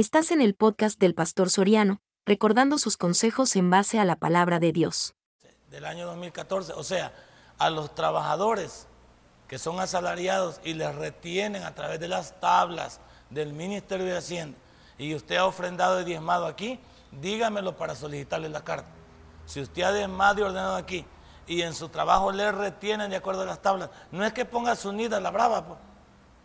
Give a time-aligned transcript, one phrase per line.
[0.00, 4.58] Estás en el podcast del Pastor Soriano, recordando sus consejos en base a la palabra
[4.58, 5.14] de Dios.
[5.68, 7.12] Del año 2014, o sea,
[7.58, 8.86] a los trabajadores
[9.46, 14.56] que son asalariados y les retienen a través de las tablas del Ministerio de Hacienda
[14.96, 16.80] y usted ha ofrendado y diezmado aquí,
[17.12, 18.88] dígamelo para solicitarle la carta.
[19.44, 21.04] Si usted ha diezmado y ordenado aquí
[21.46, 24.74] y en su trabajo le retienen de acuerdo a las tablas, no es que ponga
[24.76, 25.78] su NID a la brava,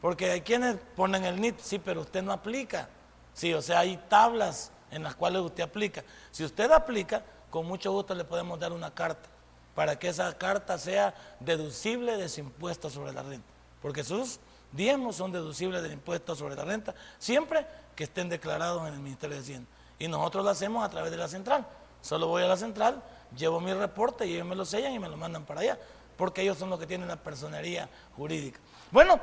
[0.01, 2.89] porque hay quienes ponen el NID, sí, pero usted no aplica.
[3.35, 6.03] Sí, o sea, hay tablas en las cuales usted aplica.
[6.31, 7.21] Si usted aplica,
[7.51, 9.29] con mucho gusto le podemos dar una carta
[9.75, 13.45] para que esa carta sea deducible de su impuesto sobre la renta.
[13.81, 14.39] Porque sus
[14.71, 19.35] diezmos son deducibles del impuesto sobre la renta, siempre que estén declarados en el Ministerio
[19.35, 19.69] de Hacienda.
[19.99, 21.67] Y nosotros lo hacemos a través de la central.
[22.01, 23.03] Solo voy a la central,
[23.35, 25.77] llevo mi reporte y ellos me lo sellan y me lo mandan para allá,
[26.17, 28.59] porque ellos son los que tienen la personería jurídica.
[28.91, 29.19] Bueno,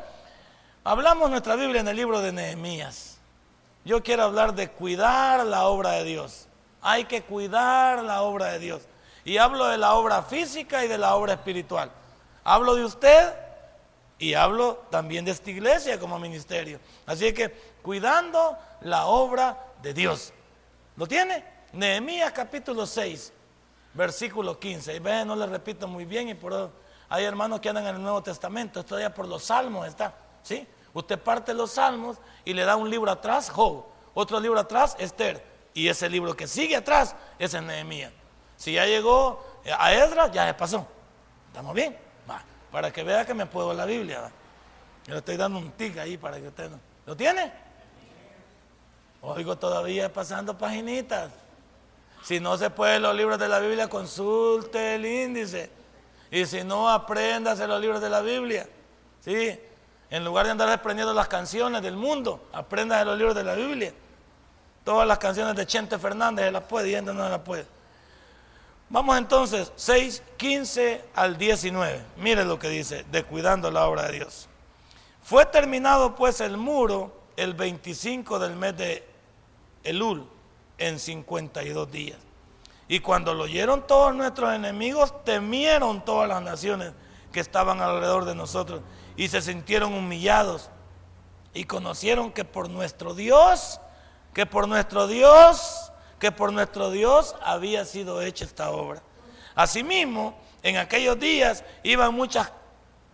[0.84, 3.21] hablamos nuestra Biblia en el libro de Nehemías.
[3.84, 6.46] Yo quiero hablar de cuidar la obra de Dios.
[6.80, 8.82] Hay que cuidar la obra de Dios.
[9.24, 11.90] Y hablo de la obra física y de la obra espiritual.
[12.44, 13.34] Hablo de usted
[14.18, 16.78] y hablo también de esta iglesia como ministerio.
[17.06, 17.50] Así que
[17.82, 20.32] cuidando la obra de Dios.
[20.96, 21.44] ¿Lo tiene?
[21.72, 23.32] Nehemías capítulo 6,
[23.94, 24.94] versículo 15.
[24.94, 26.70] Y ve, no le repito muy bien y por
[27.08, 28.80] hay hermanos que andan en el Nuevo Testamento.
[28.80, 30.14] Esto ya por los salmos está.
[30.42, 30.66] ¿Sí?
[30.94, 35.44] Usted parte los salmos y le da un libro atrás, Job, otro libro atrás, Esther,
[35.74, 38.12] y ese libro que sigue atrás es el Nehemías.
[38.56, 39.42] Si ya llegó
[39.78, 40.86] a Edra, ya se pasó.
[41.48, 41.96] ¿Estamos bien?
[42.30, 44.30] Va, para que vea que me puedo la Biblia.
[45.06, 46.78] Yo le estoy dando un tic ahí para que usted no.
[47.06, 47.52] ¿Lo tiene?
[49.22, 51.30] Oigo todavía pasando paginitas.
[52.22, 55.70] Si no se puede los libros de la Biblia, consulte el índice.
[56.30, 58.68] Y si no, apréndase los libros de la Biblia.
[59.20, 59.58] ¿Sí?
[60.12, 63.54] En lugar de andar aprendiendo las canciones del mundo, aprenda de los libros de la
[63.54, 63.94] Biblia.
[64.84, 67.64] Todas las canciones de Chente Fernández se las puede y no las puede.
[68.90, 72.04] Vamos entonces, 6, 15 al 19.
[72.18, 74.50] Mire lo que dice, de cuidando la obra de Dios.
[75.22, 79.08] Fue terminado pues el muro el 25 del mes de
[79.82, 80.28] Elul,
[80.76, 82.18] en 52 días.
[82.86, 86.92] Y cuando lo oyeron todos nuestros enemigos, temieron todas las naciones
[87.32, 88.82] que estaban alrededor de nosotros
[89.16, 90.70] y se sintieron humillados
[91.54, 93.80] y conocieron que por nuestro Dios,
[94.32, 99.02] que por nuestro Dios, que por nuestro Dios había sido hecha esta obra.
[99.54, 102.50] Asimismo, en aquellos días iban muchas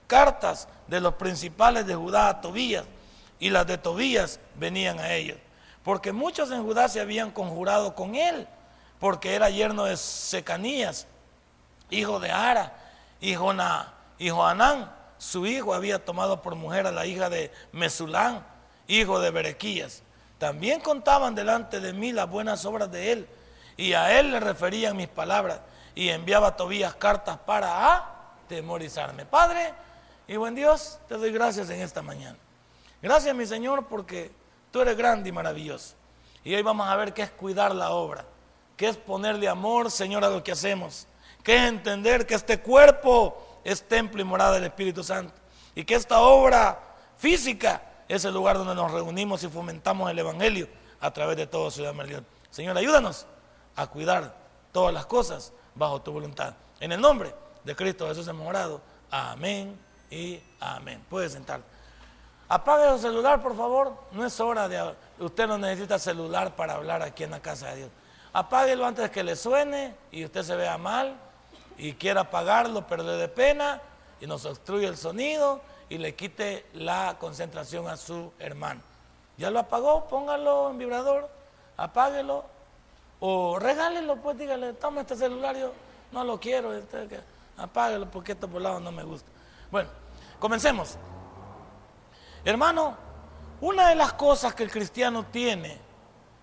[0.06, 2.84] cartas de los principales de Judá a Tobías
[3.38, 5.38] y las de Tobías venían a ellos,
[5.82, 8.46] porque muchos en Judá se habían conjurado con él,
[8.98, 11.06] porque era yerno de Secanías,
[11.90, 12.72] hijo de Ara,
[13.20, 14.30] y, Joná, y
[15.18, 18.46] su hijo había tomado por mujer a la hija de Mesulán,
[18.86, 20.02] hijo de Berequías.
[20.38, 23.28] También contaban delante de mí las buenas obras de él,
[23.76, 25.60] y a él le referían mis palabras,
[25.94, 27.96] y enviaba a Tobías cartas para
[28.44, 29.26] atemorizarme.
[29.26, 29.74] Padre
[30.28, 32.36] y buen Dios, te doy gracias en esta mañana.
[33.02, 34.30] Gracias, mi Señor, porque
[34.70, 35.94] tú eres grande y maravilloso.
[36.44, 38.24] Y hoy vamos a ver qué es cuidar la obra,
[38.76, 41.06] qué es ponerle amor, Señor, a lo que hacemos,
[41.42, 45.34] qué es entender que este cuerpo es templo y morada del Espíritu Santo.
[45.74, 46.80] Y que esta obra
[47.18, 50.68] física es el lugar donde nos reunimos y fomentamos el Evangelio
[51.00, 52.26] a través de todo Ciudad Melión.
[52.50, 53.26] Señor, ayúdanos
[53.76, 54.34] a cuidar
[54.72, 56.54] todas las cosas bajo tu voluntad.
[56.80, 58.80] En el nombre de Cristo Jesús hemos orado.
[59.10, 59.78] Amén
[60.10, 61.04] y amén.
[61.10, 61.60] Puede sentar.
[62.48, 63.92] Apague el celular, por favor.
[64.12, 64.94] No es hora de...
[65.18, 67.90] Usted no necesita celular para hablar aquí en la casa de Dios.
[68.32, 71.27] Apáguelo antes que le suene y usted se vea mal
[71.78, 73.80] y quiera apagarlo, pero le dé pena
[74.20, 78.80] y nos obstruye el sonido y le quite la concentración a su hermano.
[79.36, 81.30] Ya lo apagó, póngalo en vibrador,
[81.76, 82.44] apáguelo
[83.20, 85.72] o regálelo, pues dígale, toma este celular, yo
[86.12, 87.20] no lo quiero, este,
[87.56, 89.30] apáguelo porque esto por lado no me gusta.
[89.70, 89.88] Bueno,
[90.40, 90.96] comencemos.
[92.44, 92.96] Hermano,
[93.60, 95.78] una de las cosas que el cristiano tiene,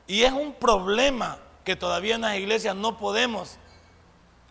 [0.07, 3.57] y es un problema que todavía en las iglesias no podemos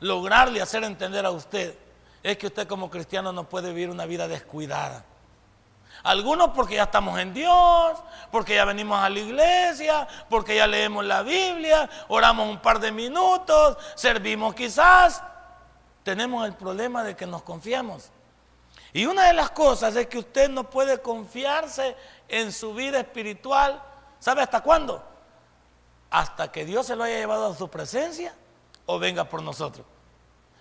[0.04, 1.76] lograrle hacer entender a usted
[2.22, 5.04] es que usted como cristiano no puede vivir una vida descuidada.
[6.02, 7.98] Algunos porque ya estamos en Dios,
[8.30, 12.92] porque ya venimos a la iglesia, porque ya leemos la Biblia, oramos un par de
[12.92, 15.22] minutos, servimos quizás.
[16.02, 18.10] Tenemos el problema de que nos confiamos.
[18.92, 21.96] Y una de las cosas es que usted no puede confiarse
[22.28, 23.82] en su vida espiritual.
[24.18, 25.02] ¿Sabe hasta cuándo?
[26.10, 28.34] Hasta que Dios se lo haya llevado a su presencia
[28.86, 29.86] o venga por nosotros.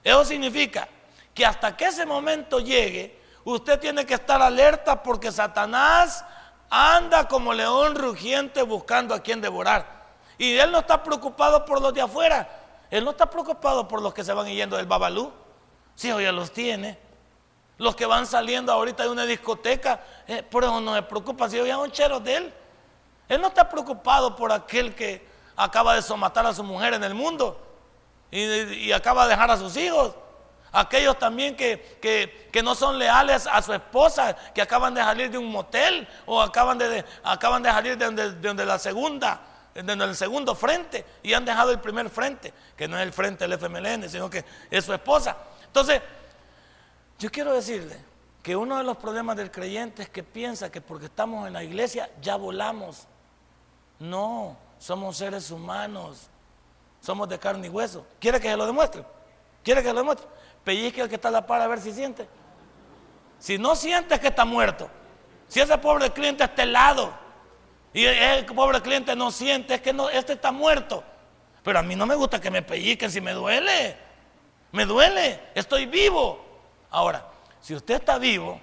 [0.03, 0.87] Eso significa
[1.33, 6.25] que hasta que ese momento llegue, usted tiene que estar alerta porque Satanás
[6.69, 10.03] anda como león rugiente buscando a quien devorar.
[10.37, 12.49] Y él no está preocupado por los de afuera.
[12.89, 15.31] Él no está preocupado por los que se van yendo del Babalú.
[15.95, 16.97] Si hoy ya los tiene.
[17.77, 21.91] Los que van saliendo ahorita de una discoteca, eh, no se preocupa si hoy un
[21.91, 22.53] chero de él.
[23.29, 27.13] Él no está preocupado por aquel que acaba de somatar a su mujer en el
[27.13, 27.72] mundo
[28.33, 30.15] y, acaba de dejar a sus hijos.
[30.71, 35.51] Aquellos también que, no son leales a su esposa, que acaban de salir de un
[35.51, 39.39] motel o acaban de, acaban de salir de donde, la segunda,
[39.75, 43.47] de el segundo frente y han dejado el primer frente, que no es el frente
[43.47, 45.37] del FMLN, sino que es su esposa.
[45.67, 46.01] Entonces,
[47.19, 47.97] yo quiero decirle
[48.41, 51.63] que uno de los problemas del creyente es que piensa que porque estamos en la
[51.63, 53.07] iglesia ya volamos.
[53.99, 56.29] No, somos seres humanos.
[57.03, 58.05] Somos de carne y hueso.
[58.17, 59.03] ¿Quiere que se lo demuestre?
[59.61, 60.25] ¿Quiere que se lo demuestre?
[60.63, 62.29] Pellizque el que está a la par a ver si siente.
[63.39, 64.89] Si no siente que está muerto.
[65.49, 67.13] Si ese pobre cliente está helado
[67.93, 71.03] y el pobre cliente no siente, es que no, este está muerto.
[71.61, 73.97] Pero a mí no me gusta que me pellizquen si me duele.
[74.71, 76.41] Me duele, estoy vivo.
[76.89, 77.27] Ahora,
[77.59, 78.61] si usted está vivo,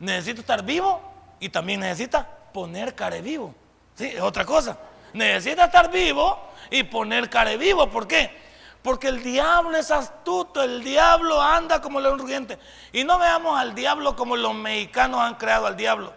[0.00, 1.00] necesita estar vivo
[1.40, 3.54] y también necesita poner care vivo.
[3.94, 4.76] Sí, es otra cosa.
[5.14, 7.88] Necesita estar vivo y poner care vivo.
[7.90, 8.42] ¿Por qué?
[8.82, 12.58] Porque el diablo es astuto, el diablo anda como león rugiente.
[12.92, 16.12] Y no veamos al diablo como los mexicanos han creado al diablo.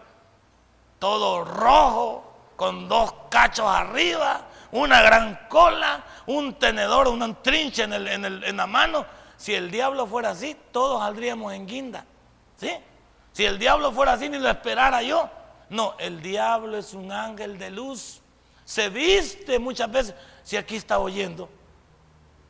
[1.00, 4.42] Todo rojo, con dos cachos arriba,
[4.72, 9.06] una gran cola, un tenedor, un trinche en, el, en, el, en la mano.
[9.38, 12.06] Si el diablo fuera así, todos saldríamos en guinda.
[12.58, 12.72] ¿Sí?
[13.32, 15.30] Si el diablo fuera así, ni lo esperara yo.
[15.70, 18.22] No, el diablo es un ángel de luz.
[18.66, 20.16] Se viste muchas veces.
[20.48, 21.50] Si aquí está oyendo,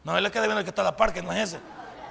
[0.04, 1.60] no es le queda viendo el que está a la par, que no es ese.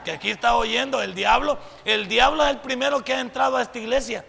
[0.05, 1.61] Que aquí está oyendo el diablo.
[1.85, 4.25] El diablo es el primero que ha entrado a esta iglesia.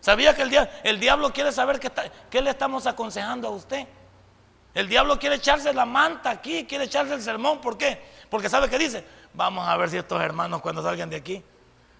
[0.00, 1.88] ¿Sabía que el, diablo, el diablo quiere saber qué,
[2.28, 3.86] qué le estamos aconsejando a usted?
[4.74, 7.60] El diablo quiere echarse la manta aquí, quiere echarse el sermón.
[7.60, 8.02] ¿Por qué?
[8.28, 9.04] Porque sabe que dice,
[9.34, 11.44] vamos a ver si estos hermanos cuando salgan de aquí,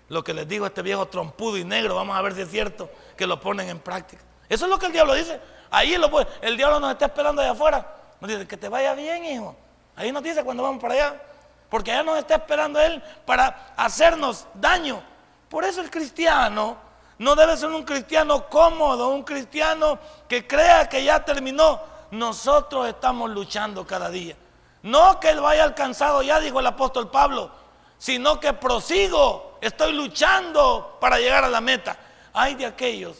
[0.08, 2.50] lo que les digo a este viejo trompudo y negro, vamos a ver si es
[2.50, 4.24] cierto que lo ponen en práctica.
[4.48, 5.40] Eso es lo que el diablo dice.
[5.70, 6.10] Ahí lo
[6.42, 7.97] el diablo nos está esperando allá afuera.
[8.20, 9.54] Nos dice, que te vaya bien, hijo.
[9.96, 11.22] Ahí nos dice cuando vamos para allá.
[11.68, 15.02] Porque allá nos está esperando Él para hacernos daño.
[15.48, 16.76] Por eso el cristiano
[17.18, 19.98] no debe ser un cristiano cómodo, un cristiano
[20.28, 21.80] que crea que ya terminó.
[22.10, 24.36] Nosotros estamos luchando cada día.
[24.82, 27.50] No que Él vaya alcanzado ya, dijo el apóstol Pablo,
[27.98, 31.96] sino que prosigo, estoy luchando para llegar a la meta.
[32.32, 33.18] Hay de aquellos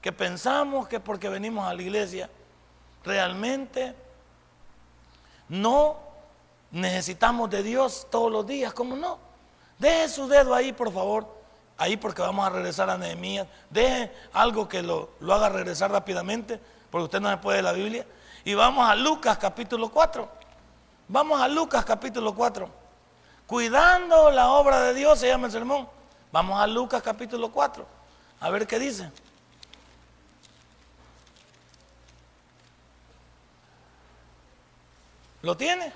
[0.00, 2.30] que pensamos que porque venimos a la iglesia,
[3.04, 3.94] realmente
[5.54, 5.96] no
[6.72, 9.18] necesitamos de Dios todos los días, ¿cómo no?
[9.78, 11.26] Deje su dedo ahí, por favor,
[11.78, 13.46] ahí porque vamos a regresar a Nehemías.
[13.70, 16.60] Deje algo que lo, lo haga regresar rápidamente,
[16.90, 18.04] porque usted no se puede de la Biblia.
[18.44, 20.28] Y vamos a Lucas capítulo 4.
[21.06, 22.68] Vamos a Lucas capítulo 4.
[23.46, 25.88] Cuidando la obra de Dios se llama el sermón.
[26.32, 27.86] Vamos a Lucas capítulo 4.
[28.40, 29.10] A ver qué dice.
[35.44, 35.92] ¿Lo tiene?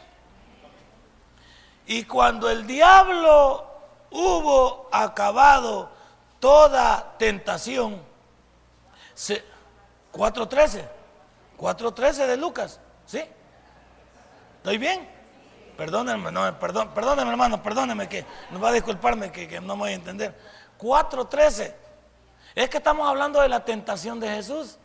[1.86, 3.66] Y cuando el diablo
[4.10, 5.90] hubo acabado
[6.38, 7.98] toda tentación,
[10.12, 10.86] 4.13,
[11.58, 13.24] 4.13 de Lucas, ¿sí?
[14.58, 15.08] ¿Estoy bien?
[15.78, 19.92] Perdónenme, no, perdón, hermano, perdónenme que no va a disculparme que, que no me voy
[19.92, 20.38] a entender.
[20.78, 21.74] 4.13,
[22.54, 24.76] es que estamos hablando de la tentación de Jesús.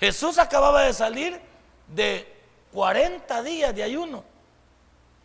[0.00, 1.40] Jesús acababa de salir
[1.86, 2.35] de
[2.76, 4.22] 40 días de ayuno.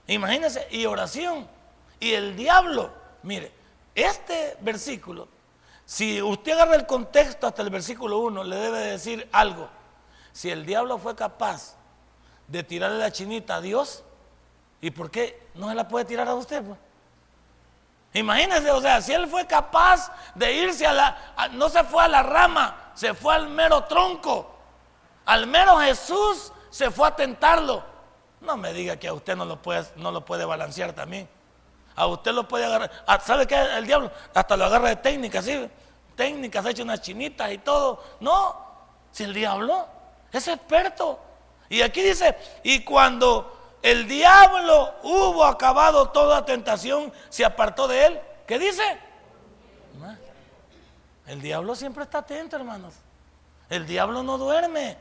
[0.08, 1.46] Imagínense, y oración.
[2.00, 2.94] Y el diablo,
[3.24, 3.52] mire,
[3.94, 5.28] este versículo,
[5.86, 9.68] si usted agarra el contexto hasta el versículo 1, le debe decir algo.
[10.32, 11.76] Si el diablo fue capaz
[12.48, 14.06] de tirarle la chinita a Dios,
[14.80, 16.64] ¿y por qué no se la puede tirar a usted?
[16.64, 16.80] Pues?
[18.14, 22.08] Imagínense, o sea, si él fue capaz de irse a la, no se fue a
[22.08, 24.56] la rama, se fue al mero tronco,
[25.26, 27.84] al mero Jesús se fue a tentarlo.
[28.40, 31.30] No me diga que a usted no lo puede, no lo puede balancear también.
[31.96, 32.90] A usted lo puede agarrar.
[33.06, 33.56] Ah, ¿Sabe qué?
[33.56, 35.70] El diablo hasta lo agarra de técnicas, ¿sí?
[36.16, 38.04] Técnicas, ha hecho unas chinitas y todo.
[38.20, 38.56] No,
[39.12, 39.86] si el diablo
[40.32, 41.20] es experto.
[41.70, 48.22] Y aquí dice, y cuando el diablo hubo acabado toda tentación, se apartó de él.
[48.48, 48.84] ¿Qué dice?
[51.28, 52.94] El diablo siempre está atento, hermanos.
[53.70, 54.98] El diablo no duerme.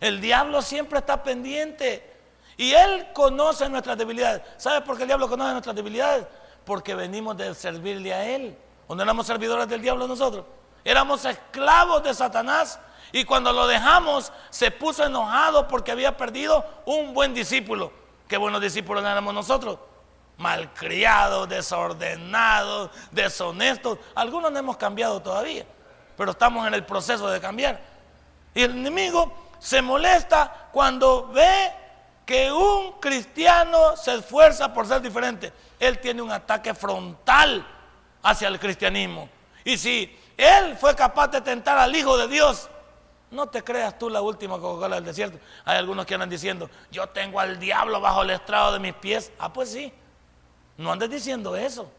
[0.00, 2.10] El diablo siempre está pendiente.
[2.56, 4.42] Y él conoce nuestras debilidades.
[4.56, 6.26] ¿Sabe por qué el diablo conoce nuestras debilidades?
[6.64, 8.56] Porque venimos de servirle a él.
[8.86, 10.44] ¿O no éramos servidores del diablo nosotros?
[10.84, 12.78] Éramos esclavos de Satanás.
[13.12, 17.92] Y cuando lo dejamos, se puso enojado porque había perdido un buen discípulo.
[18.28, 19.78] Qué buenos discípulos éramos nosotros.
[20.38, 23.98] Malcriados, desordenados, deshonestos.
[24.14, 25.64] Algunos no hemos cambiado todavía,
[26.16, 27.80] pero estamos en el proceso de cambiar.
[28.54, 31.72] Y el enemigo se molesta cuando ve
[32.26, 35.52] que un cristiano se esfuerza por ser diferente.
[35.78, 37.66] Él tiene un ataque frontal
[38.22, 39.28] hacia el cristianismo.
[39.64, 42.68] Y si él fue capaz de tentar al Hijo de Dios,
[43.30, 45.38] no te creas tú la última Coca-Cola del desierto.
[45.64, 49.30] Hay algunos que andan diciendo, yo tengo al diablo bajo el estrado de mis pies.
[49.38, 49.92] Ah, pues sí.
[50.78, 51.90] No andes diciendo eso.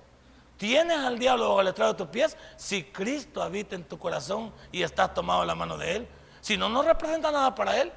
[0.57, 4.51] Tienes al diablo bajo el estrado de tus pies si Cristo habita en tu corazón
[4.71, 6.07] y estás tomado la mano de Él.
[6.41, 7.91] Si no, no representa nada para Él.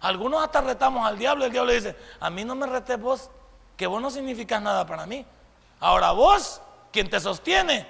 [0.00, 3.30] Algunos hasta retamos al diablo el diablo dice, a mí no me retes vos,
[3.76, 5.24] que vos no significas nada para mí.
[5.80, 6.60] Ahora vos,
[6.92, 7.86] quien te sostiene,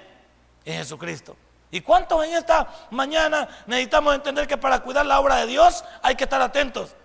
[0.63, 1.35] es Jesucristo.
[1.71, 6.15] ¿Y cuántos en esta mañana necesitamos entender que para cuidar la obra de Dios hay
[6.15, 6.95] que estar atentos?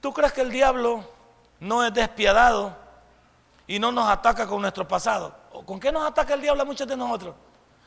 [0.00, 1.04] ¿Tú crees que el diablo
[1.60, 2.74] no es despiadado
[3.66, 5.34] y no nos ataca con nuestro pasado?
[5.66, 7.34] ¿Con qué nos ataca el diablo a muchos de nosotros?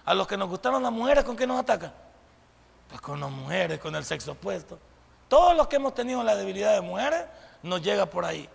[0.05, 1.91] A los que nos gustaron las mujeres, ¿con qué nos ataca?
[2.91, 4.77] Pues con las mujeres, con el sexo opuesto.
[5.29, 7.23] Todos los que hemos tenido la debilidad de mujeres
[7.63, 8.49] nos llega por ahí.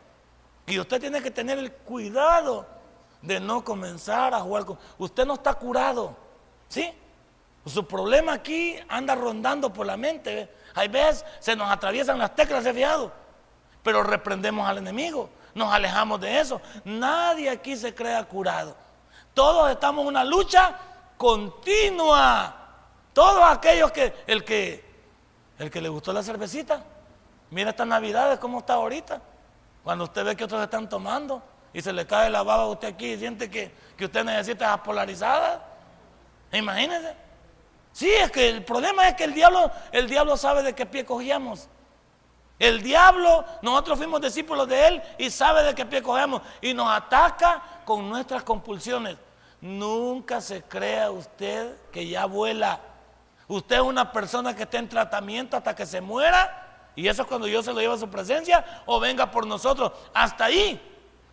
[0.67, 2.67] Y usted tiene que tener el cuidado
[3.23, 4.79] de no comenzar a jugar con...
[4.99, 6.15] Usted no está curado,
[6.69, 6.93] ¿sí?
[7.65, 10.53] Su problema aquí anda rondando por la mente.
[10.75, 13.11] Hay veces se nos atraviesan las teclas de fiado,
[13.83, 16.61] pero reprendemos al enemigo, nos alejamos de eso.
[16.85, 18.77] Nadie aquí se crea curado.
[19.33, 20.77] Todos estamos en una lucha
[21.17, 22.56] continua.
[23.17, 24.85] Todos aquellos que el que
[25.59, 26.85] el que le gustó la cervecita,
[27.49, 29.23] mira estas navidades cómo está ahorita.
[29.83, 31.43] Cuando usted ve que otros están tomando
[31.73, 34.67] y se le cae la baba a usted aquí y siente que, que usted necesita
[34.67, 35.61] esas polarizadas.
[36.53, 37.15] Imagínese.
[37.91, 41.07] Sí, es que el problema es que el diablo, el diablo sabe de qué pie
[41.07, 41.71] cogíamos.
[42.59, 46.91] El diablo, nosotros fuimos discípulos de él y sabe de qué pie cogemos y nos
[46.91, 49.17] ataca con nuestras compulsiones.
[49.63, 52.79] Nunca se crea usted que ya vuela.
[53.49, 57.29] Usted es una persona que está en tratamiento hasta que se muera y eso es
[57.29, 59.93] cuando Dios se lo lleva a su presencia o venga por nosotros.
[60.15, 60.81] Hasta ahí,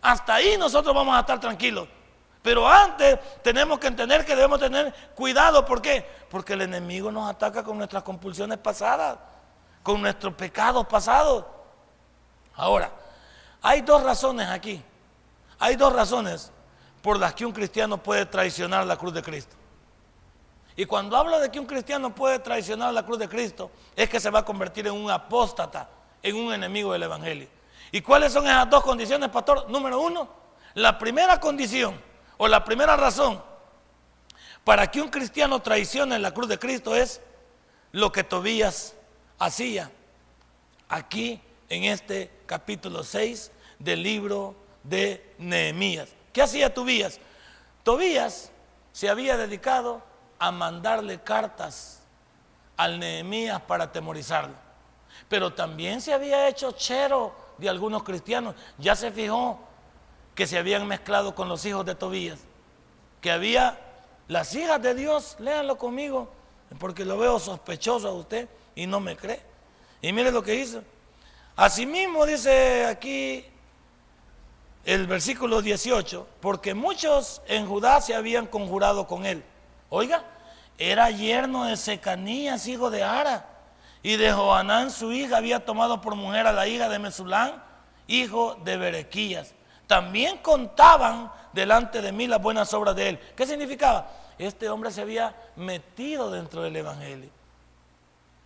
[0.02, 1.88] hasta ahí nosotros vamos a estar tranquilos.
[2.42, 5.64] Pero antes tenemos que entender que debemos tener cuidado.
[5.64, 6.06] ¿Por qué?
[6.28, 9.16] Porque el enemigo nos ataca con nuestras compulsiones pasadas,
[9.82, 11.46] con nuestros pecados pasados.
[12.54, 12.90] Ahora,
[13.62, 14.82] hay dos razones aquí.
[15.58, 16.52] Hay dos razones
[17.00, 19.56] por las que un cristiano puede traicionar la cruz de Cristo.
[20.76, 24.18] Y cuando hablo de que un cristiano puede traicionar la cruz de Cristo, es que
[24.18, 25.88] se va a convertir en un apóstata,
[26.22, 27.48] en un enemigo del Evangelio.
[27.92, 29.70] ¿Y cuáles son esas dos condiciones, pastor?
[29.70, 30.28] Número uno,
[30.74, 32.00] la primera condición
[32.36, 33.40] o la primera razón
[34.64, 37.20] para que un cristiano traicione la cruz de Cristo es
[37.92, 38.94] lo que Tobías
[39.38, 39.90] hacía
[40.88, 46.08] aquí en este capítulo 6 del libro de Nehemías.
[46.32, 47.20] ¿Qué hacía Tobías?
[47.84, 48.50] Tobías
[48.92, 50.02] se había dedicado
[50.38, 52.02] a mandarle cartas
[52.76, 54.54] al Nehemías para atemorizarlo.
[55.28, 58.54] Pero también se había hecho chero de algunos cristianos.
[58.78, 59.58] Ya se fijó
[60.34, 62.40] que se habían mezclado con los hijos de Tobías,
[63.20, 63.78] que había
[64.28, 66.32] las hijas de Dios, léanlo conmigo,
[66.78, 69.40] porque lo veo sospechoso a usted y no me cree.
[70.02, 70.82] Y mire lo que hizo.
[71.56, 73.44] Asimismo dice aquí
[74.84, 79.44] el versículo 18, porque muchos en Judá se habían conjurado con él.
[79.88, 80.24] Oiga,
[80.78, 83.46] era yerno de Secanías, hijo de Ara,
[84.02, 87.62] y de Joanán su hija había tomado por mujer a la hija de Mesulán,
[88.06, 89.54] hijo de Berequías
[89.86, 93.20] también contaban delante de mí las buenas obras de él.
[93.36, 94.08] ¿Qué significaba?
[94.38, 97.30] Este hombre se había metido dentro del Evangelio.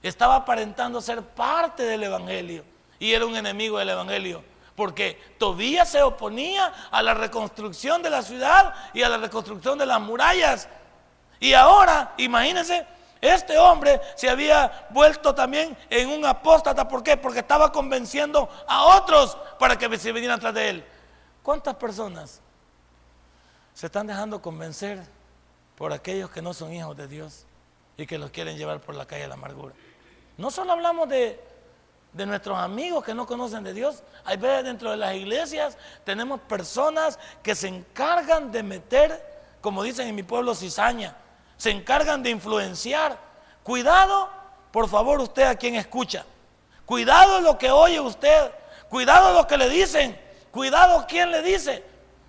[0.03, 2.65] Estaba aparentando ser parte del Evangelio
[2.99, 4.45] y era un enemigo del Evangelio.
[4.75, 9.87] Porque todavía se oponía a la reconstrucción de la ciudad y a la reconstrucción de
[9.87, 10.69] las murallas.
[11.41, 12.87] Y ahora, imagínense,
[13.21, 16.87] este hombre se había vuelto también en un apóstata.
[16.87, 17.17] ¿Por qué?
[17.17, 20.85] Porque estaba convenciendo a otros para que se vinieran atrás de él.
[21.43, 22.41] ¿Cuántas personas
[23.75, 25.05] se están dejando convencer
[25.77, 27.45] por aquellos que no son hijos de Dios
[27.97, 29.75] y que los quieren llevar por la calle de la amargura?
[30.37, 31.41] No solo hablamos de,
[32.13, 36.41] de nuestros amigos que no conocen de Dios, hay veces dentro de las iglesias tenemos
[36.41, 41.17] personas que se encargan de meter, como dicen en mi pueblo, cizaña,
[41.59, 43.19] se encargan de influenciar.
[43.63, 44.31] Cuidado,
[44.73, 46.25] por favor, usted a quien escucha.
[46.87, 48.51] Cuidado lo que oye usted.
[48.89, 50.19] Cuidado lo que le dicen.
[50.51, 51.85] Cuidado quién le dice.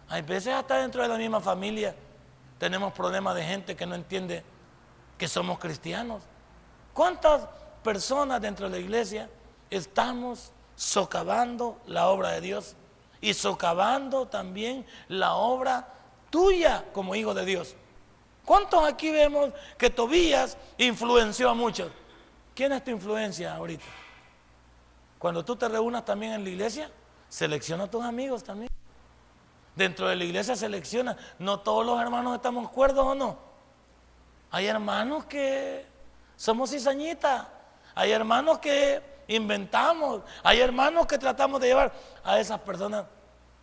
[0.09, 1.95] Hay veces hasta dentro de la misma familia
[2.57, 4.43] tenemos problemas de gente que no entiende
[5.17, 6.23] que somos cristianos.
[6.93, 7.47] ¿Cuántas
[7.81, 9.29] personas dentro de la iglesia
[9.69, 12.75] estamos socavando la obra de Dios
[13.21, 15.87] y socavando también la obra
[16.29, 17.75] tuya como hijo de Dios.
[18.49, 21.91] ¿Cuántos aquí vemos que Tobías influenció a muchos?
[22.55, 23.85] ¿Quién es tu influencia ahorita?
[25.19, 26.89] Cuando tú te reúnas también en la iglesia,
[27.27, 28.67] selecciona a tus amigos también.
[29.75, 31.15] Dentro de la iglesia selecciona.
[31.37, 33.37] No todos los hermanos estamos cuerdos o no.
[34.49, 35.85] Hay hermanos que
[36.35, 37.45] somos cizañitas.
[37.93, 40.23] Hay hermanos que inventamos.
[40.41, 43.05] Hay hermanos que tratamos de llevar a esas personas.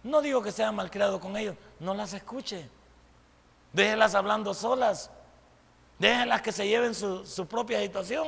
[0.05, 1.57] No digo que sean malcriados con ellos.
[1.81, 2.71] No las escuche.
[3.77, 5.11] Déjelas hablando solas.
[5.99, 8.27] Déjenlas que se lleven su, su propia situación.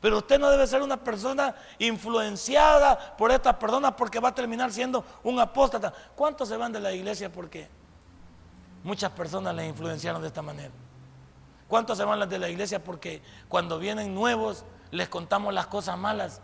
[0.00, 4.72] Pero usted no debe ser una persona influenciada por estas personas porque va a terminar
[4.72, 5.92] siendo un apóstata.
[6.16, 7.68] ¿Cuántos se van de la iglesia porque
[8.82, 10.72] muchas personas les influenciaron de esta manera?
[11.68, 16.40] ¿Cuántos se van de la iglesia porque cuando vienen nuevos les contamos las cosas malas?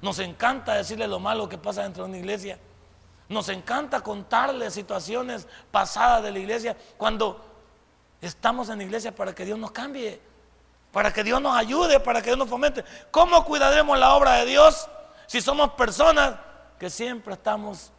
[0.00, 2.58] Nos encanta decirle lo malo que pasa dentro de una iglesia.
[3.32, 7.44] Nos encanta contarles situaciones pasadas de la iglesia cuando
[8.20, 10.20] estamos en la iglesia para que Dios nos cambie,
[10.92, 12.84] para que Dios nos ayude, para que Dios nos fomente.
[13.10, 14.88] ¿Cómo cuidaremos la obra de Dios
[15.26, 16.34] si somos personas
[16.78, 17.90] que siempre estamos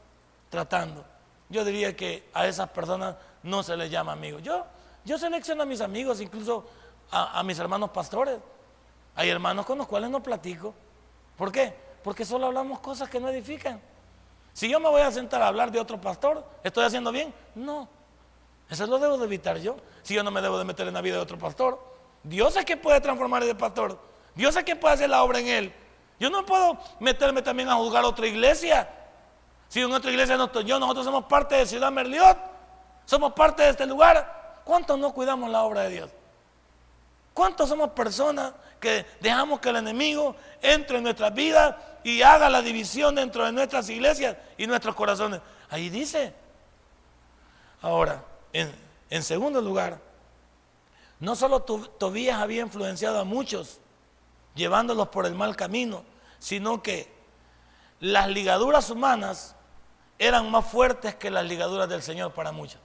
[0.49, 1.03] tratando?
[1.49, 4.43] Yo diría que a esas personas no se les llama amigos.
[4.43, 4.65] Yo
[5.05, 6.65] yo selecciono a mis amigos, incluso
[7.11, 8.37] a, mis hermanos pastores.
[9.15, 10.73] Hay hermanos con los cuales no platico.
[11.37, 11.73] ¿Por qué?
[12.03, 13.81] Porque solo hablamos cosas que no edifican.
[14.53, 17.33] Si yo me voy a sentar a hablar de otro pastor, ¿estoy haciendo bien?
[17.55, 17.87] No.
[18.69, 19.75] Eso lo debo de evitar yo.
[20.03, 21.79] Si yo no me debo de meter en la vida de otro pastor.
[22.23, 23.99] Dios es quien puede transformar ese pastor.
[24.35, 25.73] Dios es quien puede hacer la obra en él.
[26.19, 28.89] Yo no puedo meterme también a juzgar otra iglesia.
[29.67, 32.37] Si en otra iglesia no estoy yo, nosotros somos parte de Ciudad Merliot.
[33.05, 34.61] Somos parte de este lugar.
[34.63, 36.09] ¿Cuántos no cuidamos la obra de Dios?
[37.33, 42.61] ¿Cuántos somos personas que dejamos que el enemigo entre en nuestras vidas y haga la
[42.61, 45.41] división dentro de nuestras iglesias y nuestros corazones?
[45.69, 46.33] Ahí dice.
[47.81, 49.99] Ahora, en, segundo lugar,
[51.19, 53.79] no solo Tobías había influenciado a muchos,
[54.55, 56.03] llevándolos por el mal camino,
[56.39, 57.11] sino que
[57.99, 59.55] las ligaduras humanas
[60.17, 62.79] eran más fuertes que las ligaduras del Señor para muchos.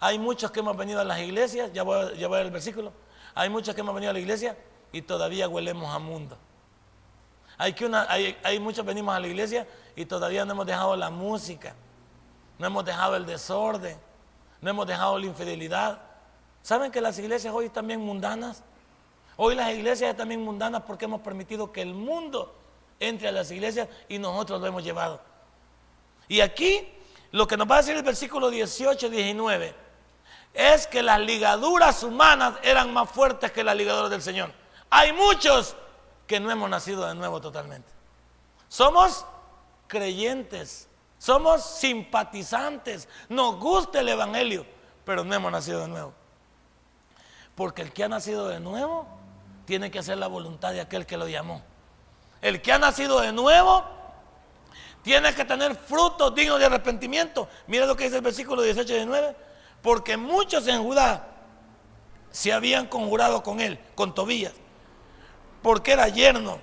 [0.00, 2.92] Hay muchos que hemos venido a las iglesias, ya voy, ya voy al versículo.
[3.34, 4.56] Hay muchos que hemos venido a la iglesia
[4.92, 6.38] y todavía huelemos a mundo.
[7.58, 9.66] Hay, que una, hay, hay muchos venimos a la iglesia
[9.96, 11.74] y todavía no hemos dejado la música,
[12.56, 13.98] no hemos dejado el desorden,
[14.60, 15.98] no hemos dejado la infidelidad.
[16.62, 18.62] ¿Saben que las iglesias hoy también mundanas?
[19.36, 22.54] Hoy las iglesias están también mundanas porque hemos permitido que el mundo
[23.00, 25.20] entre a las iglesias y nosotros lo hemos llevado.
[26.28, 26.88] Y aquí
[27.32, 29.74] lo que nos va a decir el versículo 18 19
[30.54, 34.52] es que las ligaduras humanas eran más fuertes que las ligaduras del Señor.
[34.90, 35.76] Hay muchos
[36.28, 37.88] que no hemos nacido de nuevo totalmente.
[38.68, 39.26] Somos
[39.88, 40.88] creyentes,
[41.18, 44.64] somos simpatizantes, nos gusta el Evangelio,
[45.04, 46.12] pero no hemos nacido de nuevo.
[47.56, 49.08] Porque el que ha nacido de nuevo
[49.64, 51.62] tiene que hacer la voluntad de aquel que lo llamó.
[52.40, 53.84] El que ha nacido de nuevo
[55.02, 57.48] tiene que tener frutos dignos de arrepentimiento.
[57.66, 59.48] Mira lo que dice el versículo 18 y 19
[59.82, 61.28] porque muchos en Judá
[62.30, 64.52] se habían conjurado con él, con Tobías,
[65.62, 66.60] porque era yerno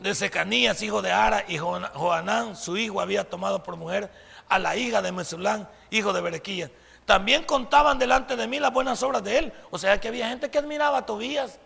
[0.00, 4.10] de Secanías, hijo de Ara, y Joanán, su hijo, había tomado por mujer
[4.48, 6.70] a la hija de Mesulán, hijo de Berequías.
[7.04, 9.52] También contaban delante de mí las buenas obras de él.
[9.70, 11.58] O sea que había gente que admiraba a Tobías.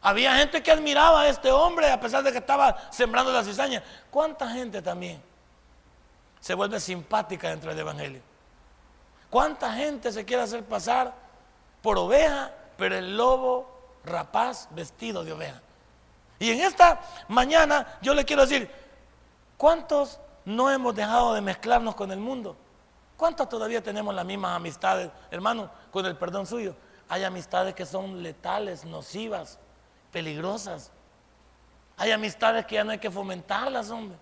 [0.00, 3.82] Había gente que admiraba a este hombre a pesar de que estaba sembrando la cizaña.
[4.10, 5.22] ¿Cuánta gente también
[6.40, 8.20] se vuelve simpática dentro del Evangelio?
[9.30, 11.14] ¿Cuánta gente se quiere hacer pasar
[11.82, 13.77] por oveja, pero el lobo
[14.08, 15.60] rapaz vestido de oveja?
[16.38, 18.70] Y en esta mañana yo le quiero decir,
[19.56, 22.56] ¿cuántos no hemos dejado de mezclarnos con el mundo?
[23.16, 26.76] ¿Cuántos todavía tenemos las mismas amistades, hermano, con el perdón suyo?
[27.08, 29.58] Hay amistades que son letales, nocivas,
[30.12, 30.92] peligrosas.
[31.96, 34.16] Hay amistades que ya no hay que fomentarlas, hombre.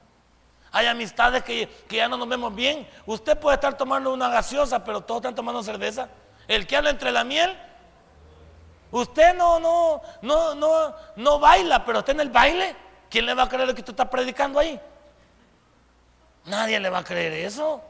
[0.73, 2.89] Hay amistades que, ya no nos vemos bien.
[3.07, 6.09] Usted puede estar tomando una gaseosa, pero todos están tomando cerveza.
[6.49, 7.57] El que habla entre la miel,
[9.01, 12.77] usted no, no, no, no, no baila, pero está en el baile.
[13.11, 14.81] ¿Quién le va a creer lo que usted está predicando ahí?
[16.47, 17.81] Nadie le va a creer eso.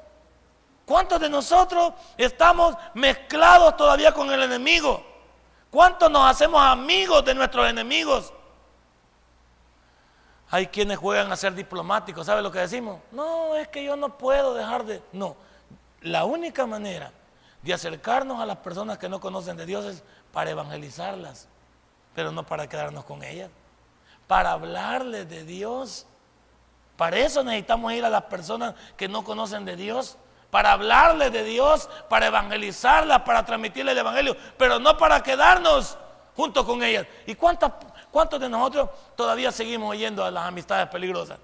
[0.84, 5.04] ¿Cuántos de nosotros estamos mezclados todavía con el enemigo?
[5.70, 8.32] ¿Cuántos nos hacemos amigos de nuestros enemigos?
[10.50, 13.00] Hay quienes juegan a ser diplomáticos, ¿sabe lo que decimos?
[13.10, 15.02] No, es que yo no puedo dejar de...
[15.12, 15.36] No,
[16.02, 17.12] la única manera
[17.62, 20.04] de acercarnos a las personas que no conocen de Dios es
[20.36, 21.48] para evangelizarlas,
[22.14, 23.48] pero no para quedarnos con ellas,
[24.26, 26.06] para hablarles de Dios.
[26.98, 30.18] Para eso necesitamos ir a las personas que no conocen de Dios,
[30.50, 35.96] para hablarles de Dios, para evangelizarlas, para transmitirles el Evangelio, pero no para quedarnos
[36.36, 37.06] junto con ellas.
[37.24, 37.72] ¿Y cuántas,
[38.10, 41.38] cuántos de nosotros todavía seguimos yendo a las amistades peligrosas?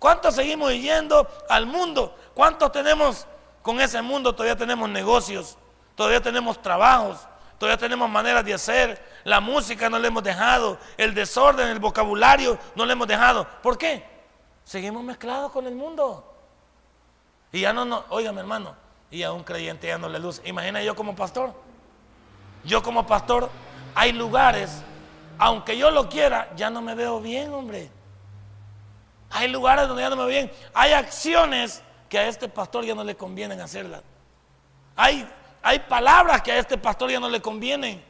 [0.00, 2.18] ¿Cuántos seguimos yendo al mundo?
[2.34, 3.28] ¿Cuántos tenemos
[3.62, 4.34] con ese mundo?
[4.34, 5.56] Todavía tenemos negocios,
[5.94, 7.28] todavía tenemos trabajos,
[7.60, 9.20] todavía tenemos maneras de hacer.
[9.22, 13.46] La música no le hemos dejado, el desorden, el vocabulario no le hemos dejado.
[13.62, 14.02] ¿Por qué?
[14.64, 16.26] Seguimos mezclados con el mundo.
[17.52, 18.74] Y ya no, no, oiga mi hermano,
[19.10, 20.40] y a un creyente ya no le luce.
[20.46, 21.52] Imagina yo como pastor.
[22.64, 23.50] Yo como pastor,
[23.94, 24.82] hay lugares,
[25.38, 27.90] aunque yo lo quiera, ya no me veo bien, hombre.
[29.28, 30.52] Hay lugares donde ya no me veo bien.
[30.72, 34.02] Hay acciones que a este pastor ya no le convienen hacerlas.
[34.96, 35.28] Hay,
[35.62, 38.02] hay palabras que a este pastor ya no le convienen.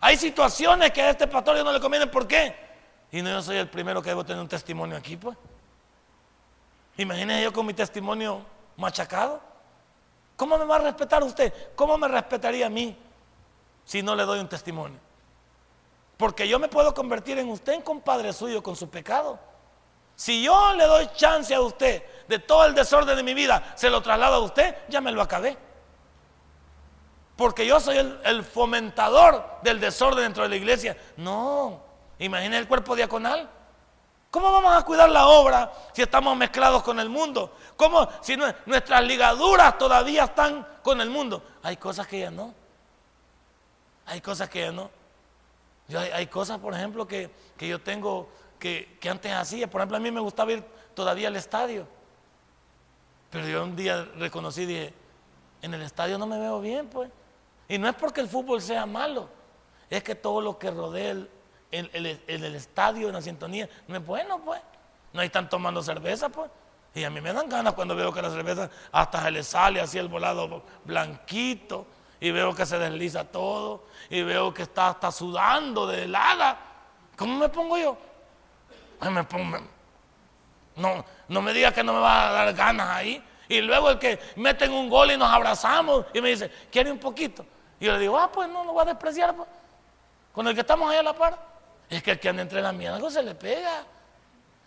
[0.00, 2.10] Hay situaciones que a este pastor ya no le convienen.
[2.10, 2.54] ¿Por qué?
[3.12, 5.36] Y no yo soy el primero que debo tener un testimonio aquí, pues.
[6.96, 8.44] Imagínese yo con mi testimonio
[8.76, 9.40] machacado.
[10.36, 11.52] ¿Cómo me va a respetar usted?
[11.74, 12.96] ¿Cómo me respetaría a mí
[13.84, 14.98] si no le doy un testimonio?
[16.16, 19.38] Porque yo me puedo convertir en usted en compadre suyo con su pecado.
[20.14, 23.90] Si yo le doy chance a usted de todo el desorden de mi vida, se
[23.90, 25.56] lo traslado a usted, ya me lo acabé.
[27.40, 30.94] Porque yo soy el, fomentador del desorden dentro de la iglesia.
[31.16, 31.82] No,
[32.18, 33.48] imagine el cuerpo diaconal.
[34.30, 37.56] ¿Cómo vamos a cuidar la obra si estamos mezclados con el mundo?
[37.76, 41.42] ¿Cómo si nuestras ligaduras todavía están con el mundo?
[41.62, 42.52] Hay cosas que ya no.
[44.04, 44.90] Hay cosas que ya no.
[46.12, 49.66] hay, cosas, por ejemplo, que, que yo tengo que, antes hacía.
[49.70, 50.62] Por ejemplo, a mí me gustaba ir
[50.94, 51.88] todavía al estadio.
[53.30, 54.94] Pero yo un día reconocí y dije,
[55.62, 57.10] en el estadio no me veo bien, pues.
[57.70, 59.28] Y no es porque el fútbol sea malo,
[59.88, 61.30] es que todo lo que rodea el,
[61.70, 64.60] el, estadio, en la sintonía, no es bueno, pues.
[65.12, 66.50] No están tomando cerveza, pues.
[66.96, 69.80] Y a mí me dan ganas cuando veo que la cerveza hasta se le sale
[69.80, 71.86] así el volado blanquito.
[72.18, 73.84] Y veo que se desliza todo.
[74.08, 76.58] Y veo que está hasta sudando de helada.
[77.16, 77.96] ¿Cómo me pongo yo?
[79.00, 79.26] me
[80.74, 83.24] no, no me diga que no me va a dar ganas ahí.
[83.48, 86.98] Y luego el que meten un gol y nos abrazamos y me dice, ¿quiere un
[86.98, 87.46] poquito?
[87.80, 89.34] Y yo le digo, ah, pues no, lo voy a despreciar.
[89.34, 89.48] Pues.
[90.32, 91.38] Con el que estamos ahí a la par.
[91.88, 93.84] Es que el que anda entre la mía algo se le pega.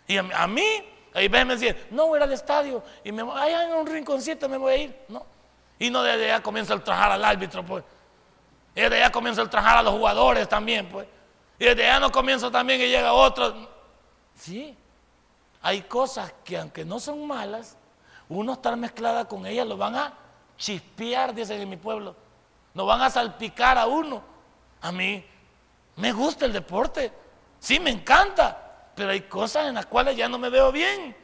[0.06, 0.66] Y a, mí,
[1.14, 2.82] ahí ves, me dice, no voy a ir al estadio.
[3.02, 4.98] Y me voy, allá en un rinconcito me voy a ir.
[5.08, 5.24] No.
[5.78, 7.84] Y no desde allá comienza el trajar al árbitro, pues.
[8.74, 11.06] Y desde allá comienza el trajar a los jugadores también, pues.
[11.58, 13.54] Y desde allá no comienza también y llega otro.
[14.34, 14.76] Sí,
[15.62, 17.76] hay cosas que aunque no son malas,
[18.28, 20.12] uno estar mezclada con ellas lo van a
[20.58, 22.16] chispear, dicen en mi pueblo.
[22.74, 24.22] Nos van a salpicar a uno.
[24.80, 25.24] A mí
[25.96, 27.12] me gusta el deporte,
[27.60, 31.16] sí me encanta, pero hay cosas en las cuales ya no me veo bien.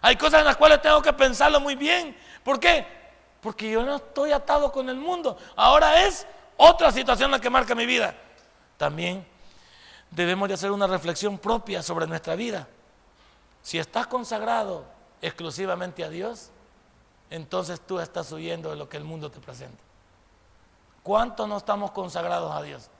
[0.00, 2.16] Hay cosas en las cuales tengo que pensarlo muy bien.
[2.44, 2.86] ¿Por qué?
[3.40, 5.36] Porque yo no estoy atado con el mundo.
[5.56, 8.14] Ahora es otra situación la que marca mi vida.
[8.76, 9.26] También
[10.10, 12.68] debemos de hacer una reflexión propia sobre nuestra vida.
[13.62, 14.84] Si estás consagrado
[15.20, 16.50] exclusivamente a Dios,
[17.30, 19.87] entonces tú estás huyendo de lo que el mundo te presenta.
[21.08, 22.90] ¿Cuánto no estamos consagrados a Dios?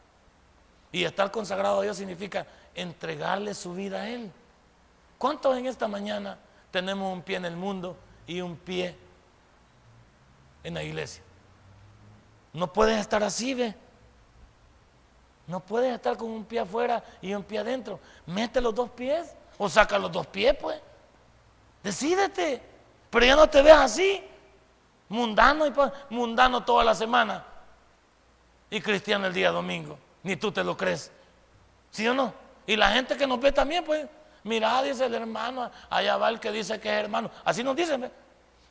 [0.90, 4.32] Y estar consagrado a Dios significa entregarle su vida a Él.
[5.18, 6.38] ¿Cuántos en esta mañana
[6.70, 8.96] tenemos un pie en el mundo y un pie
[10.64, 11.22] en la iglesia?
[12.54, 13.74] No puedes estar así, ve.
[15.46, 18.00] No puedes estar con un pie afuera y un pie adentro.
[18.24, 20.80] Mete los dos pies o saca los dos pies, pues.
[21.82, 22.62] Decídete.
[23.10, 24.24] Pero ya no te ves así.
[25.10, 25.74] Mundano y
[26.08, 27.44] mundano toda la semana.
[28.70, 29.98] Y cristiano el día domingo.
[30.22, 31.10] Ni tú te lo crees.
[31.90, 32.32] ¿Sí o no?
[32.66, 34.06] Y la gente que nos ve también, pues.
[34.44, 35.70] Mira, dice el hermano.
[35.88, 37.30] Allá va el que dice que es hermano.
[37.44, 38.10] Así nos dicen, ¿ve?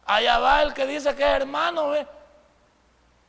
[0.06, 2.08] Allá va el que dice que es hermano, ¿ve?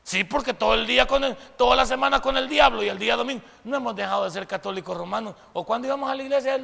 [0.02, 2.98] Sí, porque todo el día con el, toda la semana con el diablo y el
[2.98, 5.34] día domingo no hemos dejado de ser católicos romanos.
[5.52, 6.58] ¿O cuando íbamos a la iglesia,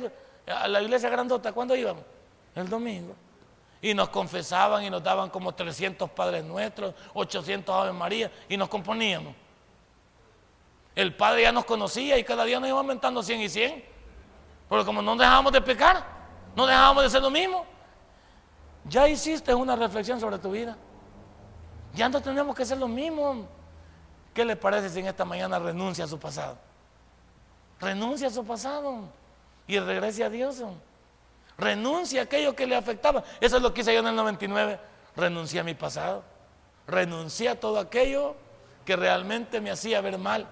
[0.47, 1.53] a la iglesia grandota?
[1.53, 2.05] ¿Cuándo íbamos?
[2.55, 3.15] El domingo.
[3.83, 8.69] Y nos confesaban y nos daban como 300 Padres Nuestros, 800 Ave María y nos
[8.69, 9.35] componíamos.
[10.95, 13.85] El Padre ya nos conocía y cada día nos iba aumentando 100 y 100.
[14.69, 16.05] Porque como no dejábamos de pecar,
[16.55, 17.67] no dejábamos de ser lo mismo.
[18.89, 20.77] Ya hiciste una reflexión sobre tu vida.
[21.95, 23.47] Ya no tenemos que ser lo mismo.
[24.33, 26.59] ¿Qué le parece si en esta mañana renuncia a su pasado?
[27.81, 29.09] Renuncia a su pasado
[29.67, 30.63] y regrese a Dios.
[31.57, 33.23] Renuncia a aquello que le afectaba.
[33.41, 34.79] Eso es lo que hice yo en el 99.
[35.17, 36.25] Renuncié a mi pasado.
[36.87, 38.35] Renuncié a todo aquello
[38.85, 40.47] que realmente me hacía ver mal.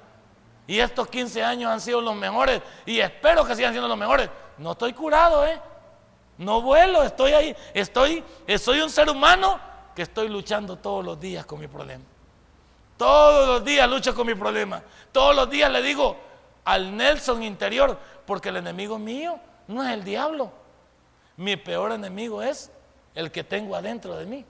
[0.67, 4.31] Y estos 15 años han sido los mejores y espero que sigan siendo los mejores.
[4.59, 5.61] No estoy curado, ¿eh?
[6.39, 8.25] No vuelo, estoy ahí, estoy,
[8.59, 9.61] soy un ser humano
[9.95, 12.05] que estoy luchando todos los días con mi problema.
[12.97, 14.83] Todos los días lucho con mi problema.
[15.11, 16.17] Todos los días le digo
[16.65, 20.53] al Nelson interior, porque el enemigo mío no es el diablo.
[21.37, 22.71] Mi peor enemigo es
[23.15, 24.45] el que tengo adentro de mí.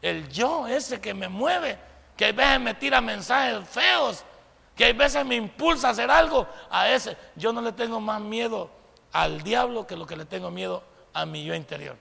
[0.00, 1.78] El yo, ese que me mueve,
[2.16, 4.24] que a veces me tira mensajes feos,
[4.78, 7.16] que hay veces me impulsa a hacer algo, a ese.
[7.34, 8.70] Yo no le tengo más miedo
[9.12, 11.96] al diablo que lo que le tengo miedo a mi yo interior.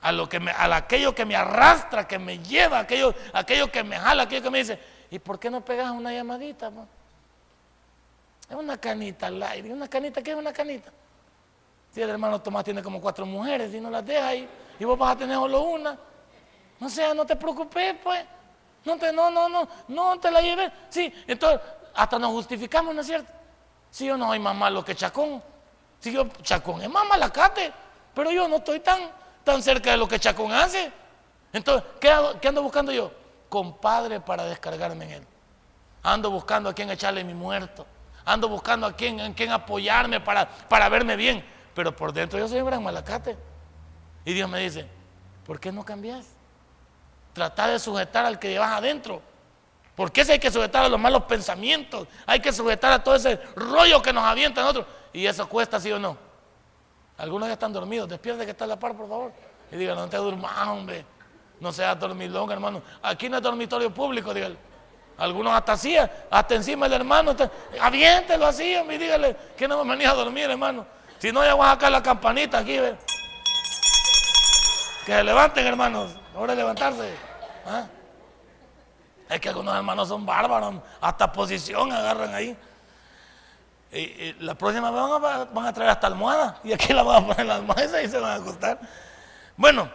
[0.00, 3.82] A, lo que me, a aquello que me arrastra, que me lleva, aquello, aquello que
[3.82, 4.78] me jala, aquello que me dice,
[5.10, 6.70] ¿y por qué no pegas una llamadita?
[8.48, 9.72] Es una canita al aire.
[9.72, 10.92] ¿Una canita qué es una canita?
[11.92, 14.96] Si el hermano Tomás tiene como cuatro mujeres y no las deja ahí, y vos
[14.96, 15.98] vas a tener solo una.
[16.78, 18.24] No sea, no te preocupes, pues.
[18.84, 20.72] No te, no, no, no, no te la lleves.
[20.88, 21.60] Sí, entonces
[21.94, 23.30] hasta nos justificamos, ¿no es cierto?
[23.90, 25.42] Si yo no soy más malo que Chacón.
[25.98, 27.72] Si yo, Chacón es más malacate,
[28.14, 29.00] pero yo no estoy tan,
[29.44, 30.90] tan cerca de lo que Chacón hace.
[31.52, 33.12] Entonces, ¿qué, ¿qué ando buscando yo?
[33.48, 35.26] Compadre para descargarme en él.
[36.02, 37.86] Ando buscando a quien echarle mi muerto.
[38.24, 41.44] Ando buscando a quien, en quien apoyarme para, para verme bien.
[41.74, 43.36] Pero por dentro yo soy un gran malacate.
[44.24, 44.86] Y Dios me dice,
[45.44, 46.26] ¿por qué no cambias?
[47.32, 49.22] Trata de sujetar al que llevas adentro.
[49.94, 52.08] Porque ese hay que sujetar a los malos pensamientos.
[52.26, 54.86] Hay que sujetar a todo ese rollo que nos avienta en otros.
[55.12, 56.16] Y eso cuesta, sí o no.
[57.18, 58.08] Algunos ya están dormidos.
[58.08, 59.32] Despierte que está en la par, por favor.
[59.70, 61.04] Y digan, no te durmas, hombre.
[61.60, 62.82] No seas dormilón, hermano.
[63.02, 64.56] Aquí no es dormitorio público, dígale.
[65.18, 65.94] Algunos hasta así,
[66.30, 67.36] hasta encima del hermano.
[67.78, 70.86] Aviéntelo así, hombre, y dígale que no me venís a dormir, hermano.
[71.18, 72.96] Si no, ya voy a sacar la campanita aquí, ve.
[75.04, 76.12] Que se levanten, hermanos.
[76.34, 77.14] Ahora levantarse.
[77.66, 77.86] ¿Ah?
[79.28, 82.56] Es que algunos hermanos son bárbaros, hasta posición agarran ahí.
[84.40, 86.60] La próxima vez van a, traer hasta almohada.
[86.64, 88.80] Y aquí la van a poner la almohada y se van a acostar.
[89.56, 89.88] Bueno,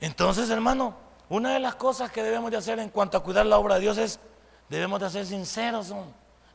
[0.00, 0.94] entonces, hermano,
[1.30, 3.80] una de las cosas que debemos de hacer en cuanto a cuidar la obra de
[3.82, 4.20] Dios es,
[4.68, 5.92] debemos de ser sinceros.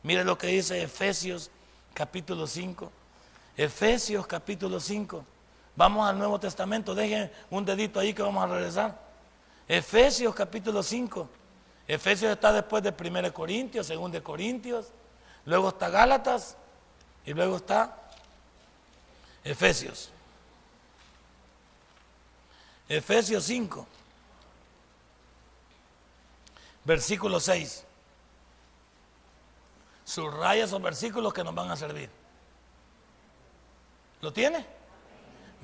[0.03, 1.49] Mire lo que dice Efesios
[1.93, 2.91] capítulo 5.
[3.57, 5.25] Efesios capítulo 5.
[5.75, 6.95] Vamos al Nuevo Testamento.
[6.95, 8.99] Dejen un dedito ahí que vamos a regresar.
[9.67, 11.29] Efesios capítulo 5.
[11.87, 14.87] Efesios está después de 1 Corintios, 2 Corintios,
[15.45, 16.57] luego está Gálatas
[17.25, 17.95] y luego está
[19.43, 20.09] Efesios.
[22.89, 23.87] Efesios 5,
[26.83, 27.83] versículo 6.
[30.03, 32.09] Subraya esos versículos que nos van a servir.
[34.21, 34.74] ¿Lo tiene?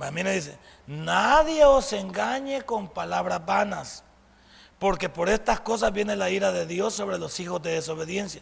[0.09, 4.03] Mira, dice, nadie os engañe con palabras vanas
[4.81, 8.41] porque por estas cosas viene la ira de Dios sobre los hijos de desobediencia.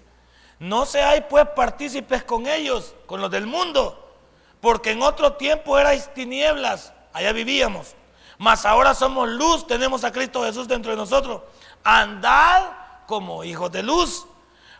[0.57, 4.15] No seáis pues partícipes con ellos, con los del mundo,
[4.61, 7.93] porque en otro tiempo erais tinieblas, allá vivíamos,
[8.37, 11.41] mas ahora somos luz, tenemos a Cristo Jesús dentro de nosotros.
[11.83, 12.71] Andad
[13.05, 14.25] como hijos de luz,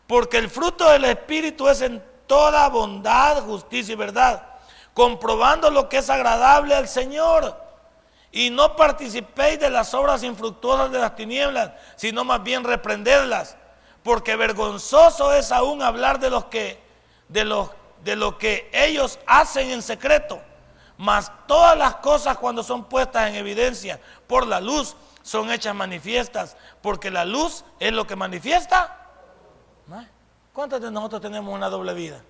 [0.08, 4.48] porque el fruto del Espíritu es en toda bondad, justicia y verdad,
[5.00, 7.56] comprobando lo que es agradable al Señor
[8.34, 13.56] y no participéis de las obras infructuosas de las tinieblas, sino más bien reprenderlas,
[14.04, 16.84] porque vergonzoso es aún hablar de los que
[17.30, 17.70] de los
[18.04, 20.42] de lo que ellos hacen en secreto.
[20.98, 26.58] Mas todas las cosas cuando son puestas en evidencia por la luz son hechas manifiestas,
[26.82, 28.98] porque la luz es lo que manifiesta.
[30.52, 32.22] ¿Cuántos de nosotros tenemos una doble vida?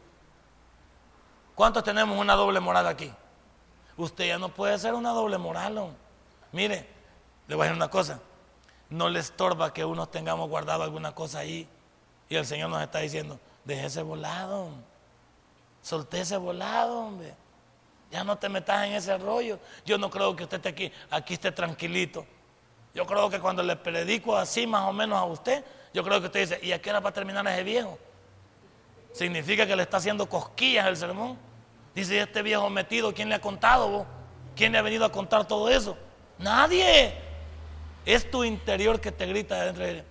[1.59, 3.11] ¿Cuántos tenemos una doble moral aquí?
[3.97, 5.93] Usted ya no puede ser una doble moral.
[6.53, 6.87] Mire,
[7.49, 8.21] le voy a decir una cosa.
[8.89, 11.67] No le estorba que unos tengamos guardado alguna cosa ahí.
[12.29, 14.69] Y el Señor nos está diciendo, déjese volado.
[15.81, 17.35] Soltése volado, hombre.
[18.09, 19.59] Ya no te metas en ese rollo.
[19.85, 22.25] Yo no creo que usted esté aquí, aquí esté tranquilito.
[22.95, 26.27] Yo creo que cuando le predico así más o menos a usted, yo creo que
[26.27, 27.99] usted dice, ¿y a qué hora va a terminar ese viejo?
[29.11, 31.48] Significa que le está haciendo cosquillas el sermón.
[31.99, 34.05] Dice, este viejo metido, ¿quién le ha contado?
[34.55, 35.97] ¿Quién le ha venido a contar todo eso?
[36.37, 37.13] Nadie.
[38.05, 40.05] Es tu interior que te grita adentro de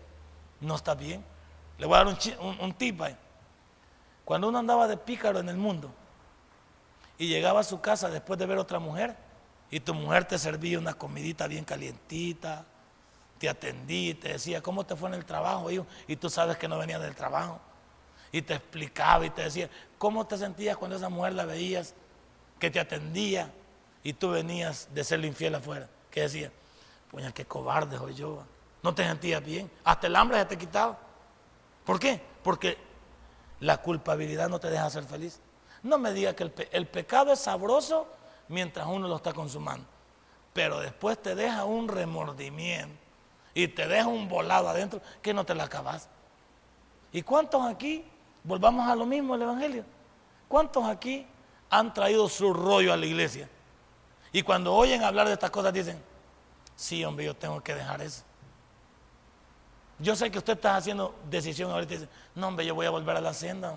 [0.60, 1.24] No está bien.
[1.78, 2.08] Le voy a dar
[2.40, 3.16] un, un, tip ahí.
[4.26, 5.90] Cuando uno andaba de pícaro en el mundo
[7.16, 9.16] y llegaba a su casa después de ver otra mujer
[9.70, 12.66] y tu mujer te servía una comidita bien calientita,
[13.38, 15.70] te atendía y te decía, ¿cómo te fue en el trabajo?
[16.06, 17.62] Y tú sabes que no venía del trabajo
[18.32, 21.94] y te explicaba y te decía, ¿cómo te sentías cuando esa mujer la veías
[22.58, 23.52] que te atendía
[24.02, 25.88] y tú venías de serle infiel afuera?
[26.10, 26.52] Que decía,
[27.10, 28.42] pues qué cobarde soy yo.
[28.82, 29.70] No te sentías bien.
[29.84, 30.98] Hasta el hambre se te quitaba.
[31.84, 32.20] ¿Por qué?
[32.42, 32.76] Porque
[33.60, 35.40] La culpabilidad no te deja ser feliz.
[35.82, 38.06] No me diga que el, el pecado es sabroso
[38.48, 39.86] mientras uno lo está consumando,
[40.52, 42.96] pero después te deja un remordimiento
[43.54, 46.08] y te deja un volado adentro que no te la acabas.
[47.12, 48.04] ¿Y cuántos aquí,
[48.48, 49.84] volvamos a lo mismo el Evangelio,
[50.48, 51.26] cuántos aquí
[51.68, 53.48] han traído su rollo a la iglesia?
[54.32, 56.02] Y cuando oyen hablar de estas cosas dicen,
[56.74, 58.22] sí, hombre, yo tengo que dejar eso.
[59.98, 62.90] Yo sé que usted está haciendo decisión ahorita y dice, no, hombre, yo voy a
[62.90, 63.74] volver a la senda.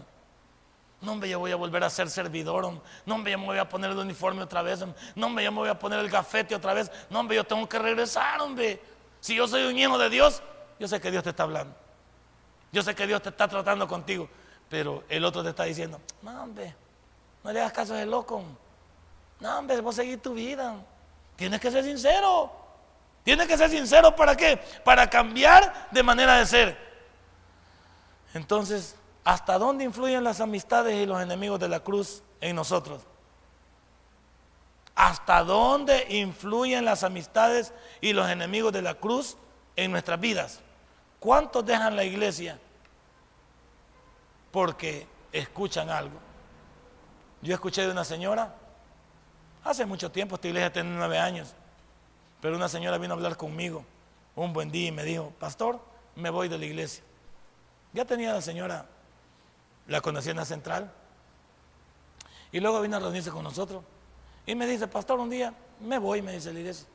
[1.01, 2.63] No, hombre, yo voy a volver a ser servidor.
[3.05, 4.85] No, hombre, yo me voy a poner el uniforme otra vez.
[5.15, 6.91] No, hombre, yo me voy a poner el gafete otra vez.
[7.09, 8.79] No, hombre, yo tengo que regresar, hombre.
[9.19, 10.43] Si yo soy un hijo de Dios,
[10.79, 11.75] yo sé que Dios te está hablando.
[12.71, 14.29] Yo sé que Dios te está tratando contigo.
[14.71, 16.73] Pero el otro te está diciendo, no, hombre,
[17.43, 18.41] no le hagas caso a ese loco.
[19.41, 20.75] No, hombre, vos seguir tu vida.
[21.35, 22.49] Tienes que ser sincero.
[23.25, 24.57] Tienes que ser sincero para qué?
[24.85, 26.77] Para cambiar de manera de ser.
[28.33, 33.01] Entonces, ¿hasta dónde influyen las amistades y los enemigos de la cruz en nosotros?
[34.95, 39.35] ¿Hasta dónde influyen las amistades y los enemigos de la cruz
[39.75, 40.61] en nuestras vidas?
[41.19, 42.57] ¿Cuántos dejan la iglesia
[44.51, 46.19] porque escuchan algo?
[47.41, 48.53] Yo escuché de una señora,
[49.63, 51.53] hace mucho tiempo, esta iglesia tiene nueve años,
[52.41, 53.83] pero una señora vino a hablar conmigo
[54.35, 55.79] un buen día y me dijo, pastor,
[56.15, 57.03] me voy de la iglesia.
[57.93, 58.85] Ya tenía la señora,
[59.87, 60.91] la conocía en la central,
[62.51, 63.83] y luego vino a reunirse con nosotros.
[64.45, 66.87] Y me dice, pastor, un día me voy, me dice la iglesia.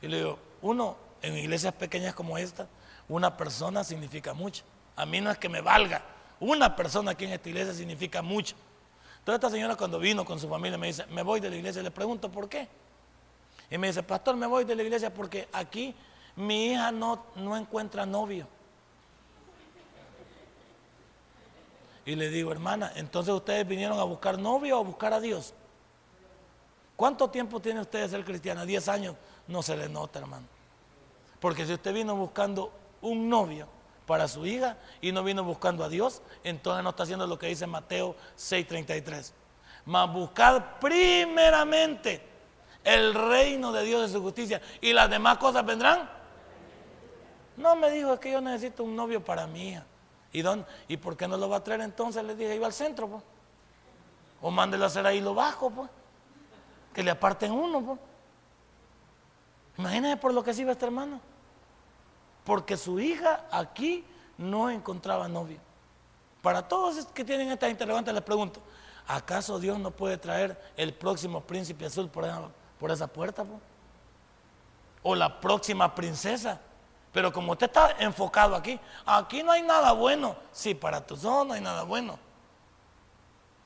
[0.00, 2.66] Y le digo, uno, en iglesias pequeñas como esta,
[3.08, 4.64] una persona significa mucho.
[4.96, 6.02] A mí no es que me valga.
[6.42, 8.56] Una persona aquí en esta iglesia significa mucho.
[9.20, 11.84] Entonces esta señora cuando vino con su familia me dice, me voy de la iglesia.
[11.84, 12.66] Le pregunto, ¿por qué?
[13.70, 15.94] Y me dice, pastor, me voy de la iglesia porque aquí
[16.34, 18.48] mi hija no, no encuentra novio.
[22.04, 25.54] Y le digo, hermana, entonces ustedes vinieron a buscar novio o a buscar a Dios.
[26.96, 28.64] ¿Cuánto tiempo tiene usted de ser cristiana?
[28.64, 29.14] Diez años.
[29.46, 30.48] No se le nota, hermano.
[31.38, 33.68] Porque si usted vino buscando un novio
[34.12, 37.46] para su hija y no vino buscando a Dios, entonces no está haciendo lo que
[37.46, 39.32] dice Mateo 6:33.
[39.86, 42.22] Mas buscad primeramente
[42.84, 46.10] el reino de Dios y su justicia y las demás cosas vendrán.
[47.56, 49.86] No me dijo, es que yo necesito un novio para hija.
[50.30, 50.66] ¿Y, dónde?
[50.88, 52.22] ¿Y por qué no lo va a traer entonces?
[52.22, 53.22] Le dije, iba al centro, pues.
[54.42, 55.88] O mándelo a hacer ahí lo bajo, pues.
[56.92, 57.98] Que le aparten uno, pues.
[59.78, 61.31] Imagínese por lo que sirve este hermano.
[62.44, 64.04] Porque su hija aquí
[64.38, 65.58] no encontraba novio.
[66.42, 68.60] Para todos que tienen esta interrogante les pregunto,
[69.06, 72.24] ¿acaso Dios no puede traer el próximo príncipe azul por
[72.78, 73.44] por esa puerta.
[75.04, 76.60] O la próxima princesa.
[77.12, 80.34] Pero como usted está enfocado aquí, aquí no hay nada bueno.
[80.50, 82.18] Sí, para tus ojos no hay nada bueno.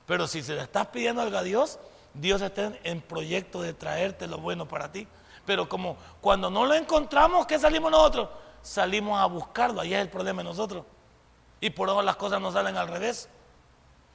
[0.05, 1.79] Pero si se le estás pidiendo algo a Dios,
[2.13, 5.09] Dios está en proyecto de traerte lo bueno para ti.
[5.47, 8.29] Pero como cuando no lo encontramos, ¿qué salimos nosotros?
[8.67, 9.81] Salimos a buscarlo.
[9.81, 10.85] Ahí es el problema de nosotros.
[11.61, 13.29] Y por eso las cosas nos salen al revés.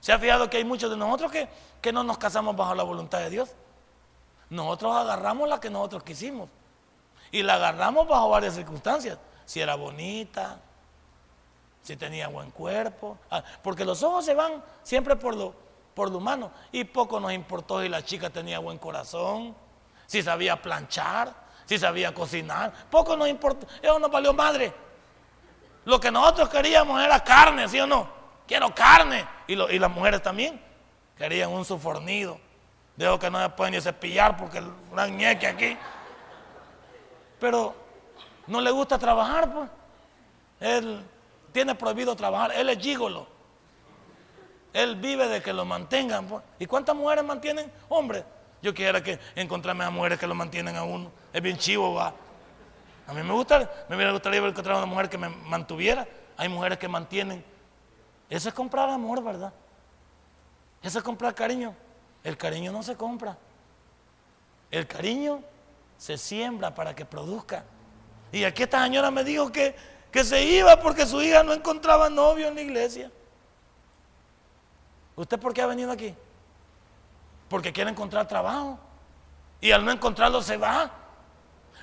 [0.02, 1.48] ¿Se ha fijado que hay muchos de nosotros que,
[1.82, 3.56] que no nos casamos bajo la voluntad de Dios?
[4.50, 6.50] Nosotros agarramos la que nosotros quisimos.
[7.32, 9.18] Y la agarramos bajo varias circunstancias.
[9.46, 10.60] Si era bonita,
[11.82, 13.18] si tenía buen cuerpo.
[13.30, 15.56] Ah, porque los ojos se van siempre por lo,
[15.94, 16.52] por lo humano.
[16.74, 19.56] Y poco nos importó si la chica tenía buen corazón,
[20.08, 21.34] si sabía planchar,
[21.72, 22.74] si sabía cocinar.
[22.90, 23.66] Poco nos importó.
[23.82, 24.74] Eso no valió madre.
[25.86, 28.10] Lo que nosotros queríamos era carne, ¿sí o no?
[28.46, 29.26] Quiero carne.
[29.48, 30.62] Y, y las mujeres también
[31.18, 32.38] querían un sufornido
[32.98, 35.78] Dejo que no se pueden ni cepillar porque el gran ñeque aquí.
[37.40, 37.74] Pero
[38.48, 39.70] no le gusta trabajar, pues.
[40.60, 41.02] Él
[41.54, 42.52] tiene prohibido trabajar.
[42.54, 43.28] Él es gigolo.
[44.74, 46.28] Él vive de que lo mantengan.
[46.28, 46.44] Pues.
[46.60, 47.72] ¿Y cuántas mujeres mantienen?
[47.88, 48.26] Hombre,
[48.62, 51.12] yo quisiera que encontrarme a mujeres que lo mantienen a uno.
[51.34, 52.14] Es bien chivo, va.
[53.08, 56.08] A mí me gusta, me hubiera gustado encontrar una mujer que me mantuviera.
[56.38, 57.44] Hay mujeres que mantienen.
[58.30, 59.52] Eso es comprar amor, ¿verdad?
[60.82, 61.76] Eso es comprar cariño.
[62.24, 63.38] El cariño no se compra.
[64.70, 65.42] El cariño
[65.98, 67.64] se siembra para que produzca.
[68.32, 69.76] Y aquí esta señora me dijo que,
[70.12, 73.12] que se iba porque su hija no encontraba novio en la iglesia.
[75.16, 76.16] ¿Usted por qué ha venido aquí?
[77.52, 78.80] Porque quiere encontrar trabajo.
[79.60, 80.90] Y al no encontrarlo se va.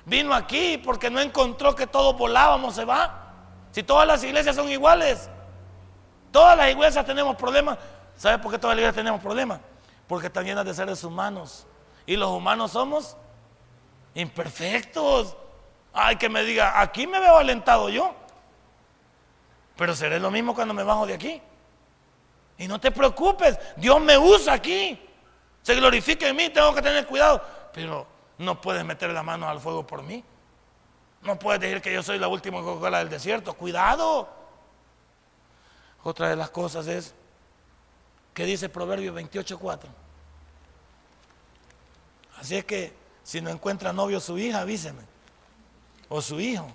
[0.03, 3.33] Vino aquí porque no encontró que todos volábamos, se va.
[3.71, 5.29] Si todas las iglesias son iguales.
[6.29, 7.77] Todas las iglesias tenemos problemas.
[8.17, 9.61] ¿Sabe por qué todas las iglesias tenemos problemas?
[10.09, 11.67] porque están llenas de seres humanos.
[12.07, 13.15] Y los humanos somos
[14.15, 15.37] imperfectos.
[15.93, 18.15] Ay, que me diga, aquí me veo alentado yo.
[19.77, 21.39] Pero seré lo mismo cuando me bajo de aquí.
[22.57, 24.99] Y no te preocupes, Dios me usa aquí.
[25.69, 27.43] Se glorifica en mí, tengo que tener cuidado.
[27.71, 28.07] Pero
[28.39, 30.23] no puedes meter la mano al fuego por mí.
[31.21, 33.53] No puedes decir que yo soy la última Coca-Cola del desierto.
[33.53, 34.27] Cuidado.
[36.03, 37.13] Otra de las cosas es
[38.33, 39.81] que dice Proverbio 28.4.
[42.39, 42.91] Así es que
[43.21, 45.03] si no encuentra novio su hija, avíseme.
[46.07, 46.65] O su hijo,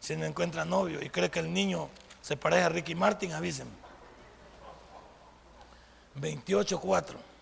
[0.00, 1.88] si no encuentra novio y cree que el niño
[2.20, 3.70] se parece a Ricky Martin, avíseme.
[6.20, 7.33] 28.4.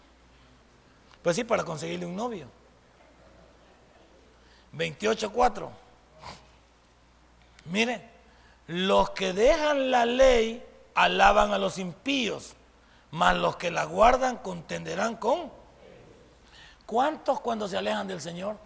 [1.22, 2.46] Pues sí, para conseguirle un novio.
[4.74, 5.68] 28.4.
[7.66, 8.08] Mire,
[8.66, 10.64] los que dejan la ley
[10.94, 12.54] alaban a los impíos,
[13.10, 15.50] mas los que la guardan contenderán con.
[16.86, 18.56] ¿Cuántos cuando se alejan del Señor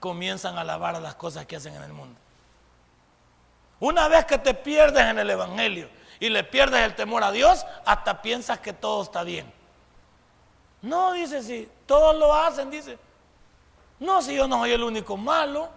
[0.00, 2.18] comienzan a alabar a las cosas que hacen en el mundo?
[3.80, 5.88] Una vez que te pierdes en el Evangelio
[6.20, 9.52] y le pierdes el temor a Dios, hasta piensas que todo está bien.
[10.84, 12.98] No, dice, sí, todos lo hacen, dice.
[14.00, 15.70] No, si yo no soy el único malo.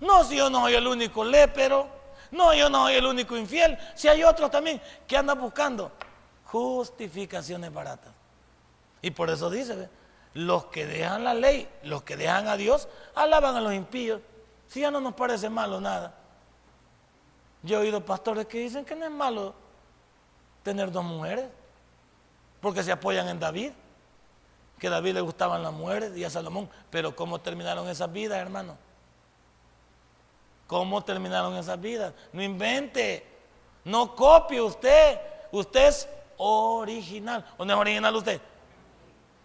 [0.00, 1.86] No, si yo no soy el único lépero.
[2.32, 3.78] No, yo no soy el único infiel.
[3.94, 5.92] Si hay otros también que andan buscando
[6.46, 8.12] justificaciones baratas.
[9.02, 9.88] Y por eso dice,
[10.32, 14.20] los que dejan la ley, los que dejan a Dios, alaban a los impíos.
[14.66, 16.12] Si ya no nos parece malo nada.
[17.62, 19.54] Yo he oído pastores que dicen que no es malo
[20.64, 21.46] tener dos mujeres,
[22.60, 23.72] porque se apoyan en David,
[24.78, 28.38] que a David le gustaban las mujeres y a Salomón, pero ¿cómo terminaron esas vidas,
[28.38, 28.76] hermano?
[30.66, 32.12] ¿Cómo terminaron esas vidas?
[32.32, 33.26] No invente,
[33.84, 35.20] no copie usted,
[35.52, 36.08] usted es
[36.38, 37.44] original.
[37.56, 38.40] ¿O no es original usted?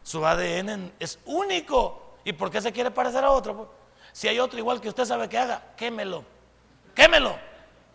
[0.03, 2.15] Su ADN es único.
[2.23, 3.71] ¿Y por qué se quiere parecer a otro?
[4.11, 6.23] Si hay otro igual que usted sabe que haga, quémelo.
[6.95, 7.36] Quémelo.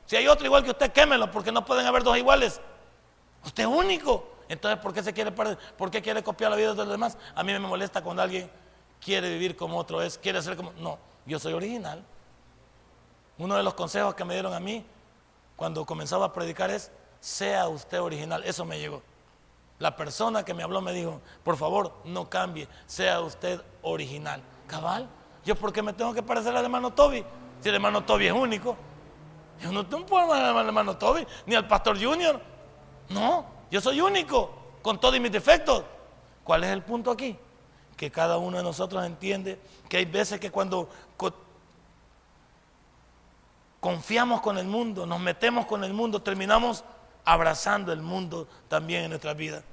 [0.06, 2.60] Si hay otro igual que usted, quémelo, porque no pueden haber dos iguales.
[3.44, 4.33] Usted es único.
[4.48, 5.58] Entonces, ¿por qué se quiere parecer?
[5.76, 7.16] ¿Por qué quiere copiar la vida de los demás?
[7.34, 8.50] A mí me molesta cuando alguien
[9.00, 10.72] quiere vivir como otro es, quiere ser como.
[10.72, 12.04] No, yo soy original.
[13.38, 14.84] Uno de los consejos que me dieron a mí
[15.56, 16.90] cuando comenzaba a predicar es:
[17.20, 18.44] sea usted original.
[18.44, 19.02] Eso me llegó.
[19.78, 24.42] La persona que me habló me dijo: por favor, no cambie, sea usted original.
[24.66, 25.08] Cabal,
[25.44, 27.24] ¿yo por qué me tengo que parecer al hermano Toby?
[27.60, 28.76] Si el hermano Toby es único.
[29.60, 32.40] Yo no tengo puedo al hermano Toby, ni al pastor Junior.
[33.08, 35.82] No, yo soy único, con todos mis defectos.
[36.44, 37.36] ¿Cuál es el punto aquí?
[37.96, 39.58] Que cada uno de nosotros entiende
[39.88, 40.88] que hay veces que cuando
[43.80, 46.84] confiamos con el mundo, nos metemos con el mundo, terminamos
[47.24, 49.64] abrazando el mundo también en nuestra vida.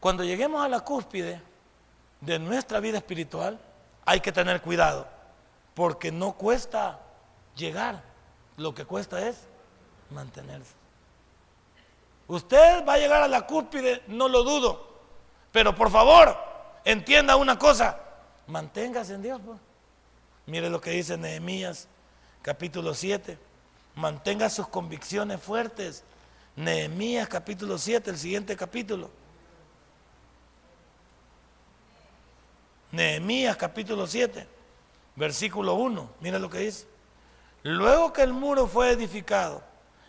[0.00, 1.42] Cuando lleguemos a la cúspide
[2.22, 3.60] de nuestra vida espiritual,
[4.06, 5.06] hay que tener cuidado,
[5.74, 7.00] porque no cuesta
[7.54, 8.02] llegar,
[8.56, 9.46] lo que cuesta es
[10.08, 10.85] mantenerse.
[12.28, 14.88] Usted va a llegar a la cúspide, no lo dudo,
[15.52, 16.36] pero por favor,
[16.84, 18.00] entienda una cosa,
[18.48, 19.40] manténgase en Dios.
[19.44, 19.58] Pues.
[20.46, 21.88] Mire lo que dice Nehemías
[22.42, 23.38] capítulo 7,
[23.94, 26.04] mantenga sus convicciones fuertes.
[26.56, 29.10] Nehemías capítulo 7, el siguiente capítulo.
[32.90, 34.46] Nehemías capítulo 7,
[35.16, 36.86] versículo 1, mire lo que dice.
[37.62, 39.62] Luego que el muro fue edificado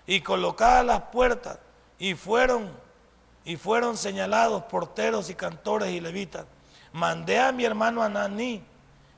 [0.05, 1.59] y colocadas las puertas
[1.99, 2.71] y fueron
[3.47, 6.45] y fueron señalados porteros y cantores y levitas,
[6.91, 8.61] mandé a mi hermano Ananí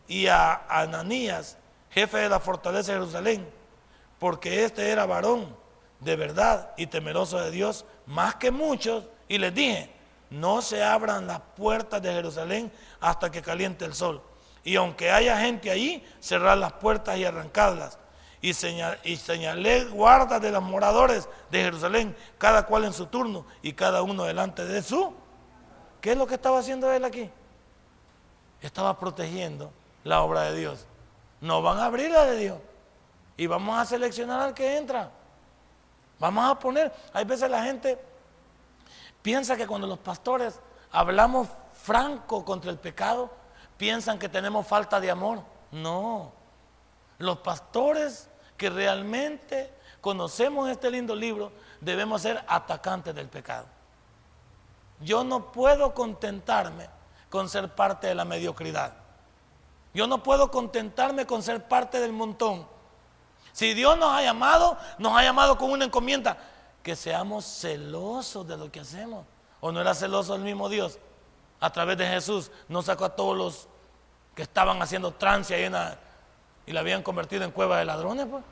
[0.08, 1.58] y a Ananías,
[1.90, 3.50] jefe de la fortaleza de Jerusalén,
[4.20, 5.58] porque este era varón
[6.00, 9.92] de verdad y temeroso de Dios, más que muchos, y les dije,
[10.30, 14.22] no se abran las puertas de Jerusalén hasta que caliente el sol.
[14.64, 17.98] Y aunque haya gente allí, cerrar las puertas y arrancarlas
[18.42, 24.02] y, señalé guardas de los moradores de Jerusalén, cada cual en su turno y cada
[24.02, 25.14] uno delante de su.
[26.00, 27.30] ¿Qué es lo que estaba haciendo él aquí?
[28.62, 29.72] Estaba protegiendo
[30.04, 30.86] la obra de Dios.
[31.42, 32.58] No van a abrir la de Dios.
[33.36, 35.12] Y vamos a seleccionar al que entra.
[36.20, 37.98] Vamos a poner, hay veces la gente
[39.22, 40.60] piensa que cuando los pastores
[40.92, 43.32] hablamos franco contra el pecado,
[43.78, 45.42] piensan que tenemos falta de amor.
[45.72, 46.34] No,
[47.20, 53.68] los pastores que realmente conocemos este lindo libro, debemos ser atacantes del pecado.
[55.02, 56.90] Yo no puedo contentarme
[57.30, 58.94] con ser parte de la mediocridad.
[59.94, 62.68] Yo no puedo contentarme con ser parte del montón.
[63.54, 66.38] Si Dios nos ha llamado, nos ha llamado con una encomienda,
[66.84, 69.26] que seamos celosos de lo que hacemos.
[69.60, 70.98] ¿O no era celoso el mismo Dios?
[71.60, 73.68] A través de Jesús nos sacó a todos los
[74.36, 75.98] que estaban haciendo trance ahí en la,
[76.70, 78.44] y la habían convertido en cueva de ladrones, pues.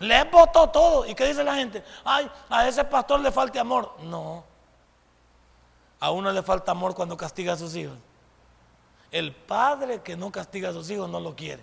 [0.00, 1.06] Le botó todo.
[1.06, 1.84] ¿Y qué dice la gente?
[2.04, 3.94] Ay, a ese pastor le falta amor.
[4.02, 4.42] No,
[6.00, 7.96] A uno le falta amor cuando castiga a sus hijos.
[9.12, 11.62] El padre que no castiga a sus hijos no lo quiere.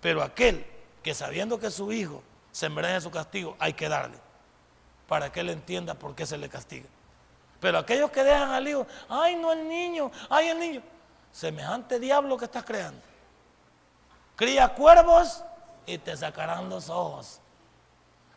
[0.00, 0.64] Pero aquel
[1.02, 2.22] que sabiendo que su hijo
[2.52, 4.18] se merece su castigo, hay que darle.
[5.08, 6.86] Para que él entienda por qué se le castiga.
[7.58, 10.82] Pero aquellos que dejan al hijo, ay no el niño, ay el niño.
[11.32, 13.08] Semejante diablo que estás creando.
[14.38, 15.42] Cría cuervos
[15.84, 17.40] y te sacarán los ojos.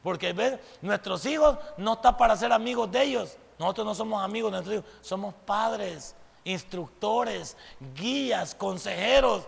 [0.02, 0.60] Porque ¿ves?
[0.82, 3.38] nuestros hijos no están para ser amigos de ellos.
[3.60, 7.56] Nosotros no somos amigos de nuestros hijos, somos padres, instructores,
[7.94, 9.48] guías, consejeros.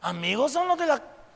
[0.00, 0.78] Amigos son los,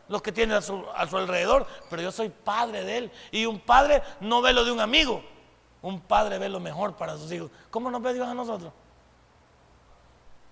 [0.07, 3.13] los que tienen a su, a su alrededor, pero yo soy padre de él.
[3.33, 5.21] Y un padre no ve lo de un amigo,
[5.83, 7.51] un padre ve lo mejor para sus hijos.
[7.73, 8.73] ¿Cómo nos ve Dios a nosotros?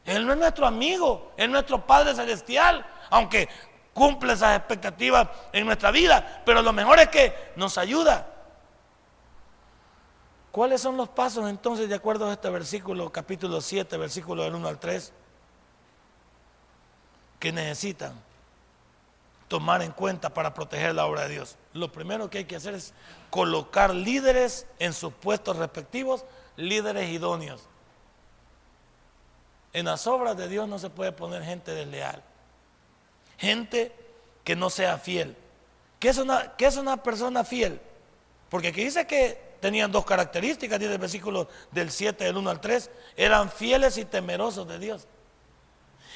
[0.04, 3.48] Él no es nuestro amigo, es nuestro Padre Celestial, aunque
[3.94, 8.28] cumple esas expectativas en nuestra vida, pero lo mejor es que nos ayuda.
[10.50, 14.68] ¿Cuáles son los pasos entonces de acuerdo a este versículo, capítulo 7, versículo del 1
[14.68, 15.12] al 3,
[17.38, 18.12] que necesitan
[19.48, 21.56] tomar en cuenta para proteger la obra de Dios?
[21.72, 22.92] Lo primero que hay que hacer es
[23.30, 26.24] colocar líderes en sus puestos respectivos,
[26.56, 27.62] líderes idóneos.
[29.72, 32.22] En las obras de Dios no se puede poner gente desleal
[33.42, 33.92] gente
[34.44, 35.36] que no sea fiel.
[35.98, 37.80] ¿Qué es una, es una persona fiel?
[38.48, 42.60] Porque aquí dice que tenían dos características, dice el versículo del 7, del 1 al
[42.60, 45.08] 3, eran fieles y temerosos de Dios.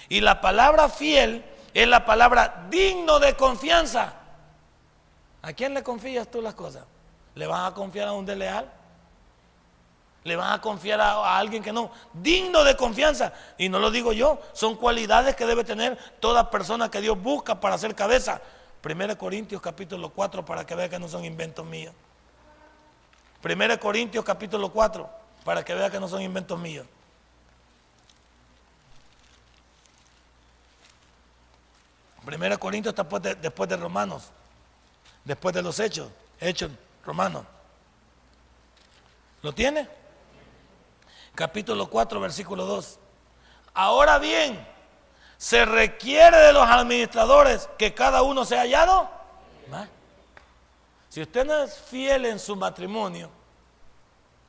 [0.08, 4.14] Y la palabra fiel es la palabra digno de confianza.
[5.42, 6.84] ¿A quién le confías tú las cosas?
[7.34, 8.72] ¿Le vas a confiar a un desleal?
[10.26, 13.32] Le van a confiar a, alguien que no, digno de confianza.
[13.56, 17.60] Y no lo digo yo, son cualidades que debe tener toda persona que Dios busca
[17.60, 18.40] para ser cabeza.
[18.84, 21.94] 1 Corintios capítulo 4 para que vea que no son inventos míos.
[23.44, 25.08] 1 Corintios capítulo 4
[25.44, 26.86] para que vea que no son inventos míos.
[32.24, 34.32] Primera Corintios después de, después de Romanos,
[35.24, 36.10] después de los hechos,
[36.40, 36.72] hechos
[37.04, 37.44] romanos.
[39.42, 39.88] ¿Lo tiene?
[41.36, 42.98] Capítulo 4, versículo 2.
[43.74, 44.66] Ahora bien,
[45.36, 49.08] se requiere de los administradores que cada uno sea hallado.
[51.08, 53.30] Si usted no es fiel en su matrimonio,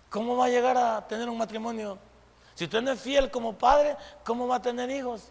[0.09, 1.97] ¿cómo va a llegar a tener un matrimonio?
[2.55, 5.29] Si usted no es fiel como padre, ¿cómo va a tener hijos?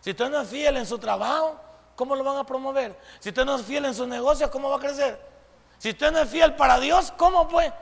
[0.00, 1.56] Si usted no es fiel en su trabajo,
[1.96, 2.98] ¿cómo lo van a promover?
[3.18, 5.20] Si usted no es fiel en su negocio, ¿cómo va a crecer?
[5.78, 7.72] Si usted no es fiel para Dios, ¿cómo pues?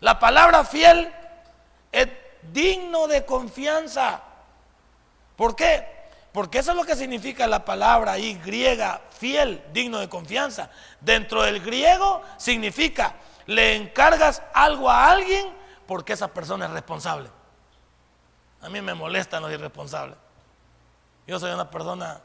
[0.00, 1.12] La palabra fiel
[1.94, 2.08] es
[2.52, 4.20] digno de confianza.
[5.36, 5.86] ¿Por qué?
[6.32, 10.70] Porque eso es lo que significa la palabra ahí griega, fiel, digno de confianza.
[11.00, 13.14] Dentro del griego significa,
[13.46, 15.46] le encargas algo a alguien
[15.86, 17.30] porque esa persona es responsable.
[18.60, 20.16] A mí me molestan los irresponsables.
[21.28, 22.20] Yo soy una persona,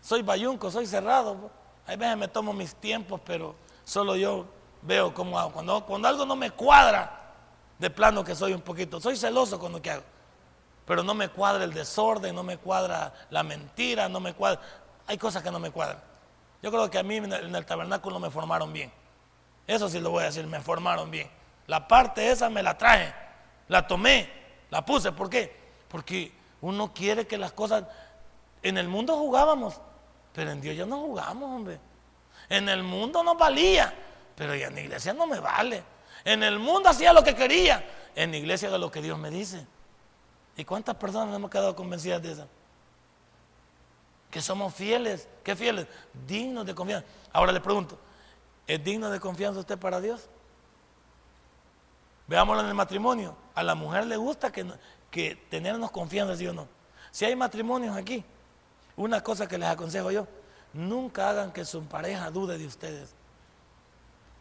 [0.00, 1.50] soy bayunco, soy cerrado.
[1.86, 4.46] Hay veces me tomo mis tiempos, pero solo yo
[4.82, 5.50] veo cómo hago.
[5.50, 7.19] Cuando, cuando algo no me cuadra,
[7.80, 10.02] de plano que soy un poquito, soy celoso con lo que hago,
[10.86, 14.60] pero no me cuadra el desorden, no me cuadra la mentira, no me cuadra,
[15.06, 15.98] hay cosas que no me cuadran.
[16.62, 18.92] Yo creo que a mí en el, tabernáculo me formaron bien,
[19.66, 21.30] eso sí lo voy a decir, me formaron bien.
[21.66, 23.14] La parte esa me la traje,
[23.68, 24.30] la tomé,
[24.68, 25.58] la puse, ¿por qué?
[25.88, 27.84] Porque uno quiere que las cosas,
[28.62, 29.80] en el mundo jugábamos,
[30.34, 31.80] pero en Dios ya no jugamos, hombre.
[32.50, 33.94] En el mundo no valía,
[34.36, 35.82] pero ya en la iglesia no me vale.
[36.24, 37.84] En el mundo hacía lo que quería.
[38.14, 39.66] En la iglesia de lo que Dios me dice.
[40.56, 42.48] ¿Y cuántas personas hemos quedado convencidas de eso?
[44.30, 45.28] Que somos fieles.
[45.42, 45.86] ¿Qué fieles?
[46.26, 47.06] Dignos de confianza.
[47.32, 47.98] Ahora le pregunto,
[48.66, 50.28] ¿es digno de confianza usted para Dios?
[52.26, 53.36] Veámoslo en el matrimonio.
[53.54, 54.66] A la mujer le gusta que,
[55.10, 56.68] que tenernos confianza, ¿sí o no?
[57.10, 58.24] Si hay matrimonios aquí,
[58.96, 60.26] una cosa que les aconsejo yo,
[60.72, 63.14] nunca hagan que su pareja dude de ustedes.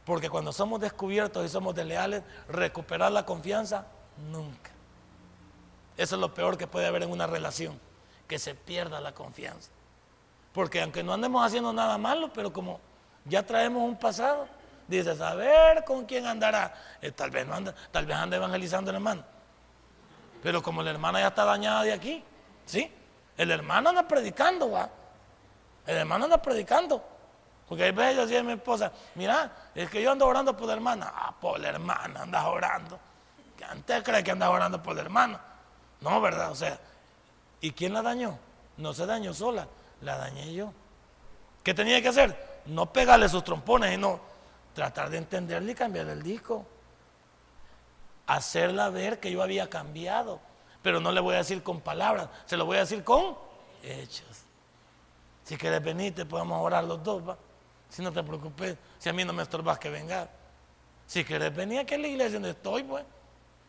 [0.06, 3.86] Porque cuando somos descubiertos y somos desleales, recuperar la confianza,
[4.32, 4.72] nunca.
[5.98, 7.80] Eso es lo peor que puede haber en una relación,
[8.28, 9.70] que se pierda la confianza.
[10.54, 12.80] Porque aunque no andemos haciendo nada malo, pero como
[13.26, 14.48] ya traemos un pasado,
[14.88, 16.74] dices, a ver con quién andará.
[17.02, 19.24] Eh, tal vez no anda, tal vez anda evangelizando el hermano.
[20.42, 22.24] Pero como la hermana ya está dañada de aquí,
[22.66, 22.92] ¿sí?
[23.38, 24.90] El hermano anda predicando, va.
[25.86, 27.04] El hermano anda predicando.
[27.70, 30.68] Porque hay veces yo decía a mi esposa, mira, es que yo ando orando por
[30.68, 31.14] la hermana.
[31.16, 33.00] Ah, por la hermana andas orando.
[33.70, 35.40] Antes cree que andas orando por la hermana.
[36.02, 36.50] No, ¿verdad?
[36.50, 36.80] O sea,
[37.62, 38.40] ¿y quién la dañó?
[38.78, 39.68] No se dañó sola,
[40.02, 40.74] la dañé yo.
[41.62, 42.62] ¿Qué tenía que hacer?
[42.66, 44.20] No pegarle sus trompones, sino
[44.74, 46.66] tratar de entenderle y cambiarle el disco.
[48.26, 50.40] hacerla ver que yo había cambiado.
[50.82, 53.38] Pero no le voy a decir con palabras, se lo voy a decir con
[53.84, 54.46] hechos.
[55.44, 57.38] Si quieres venir, te podemos orar los dos, ¿va?
[57.90, 60.30] Si no te preocupes, si a mí no me estorbas que venga.
[61.08, 63.04] Si quieres venir aquí a la iglesia donde estoy, pues.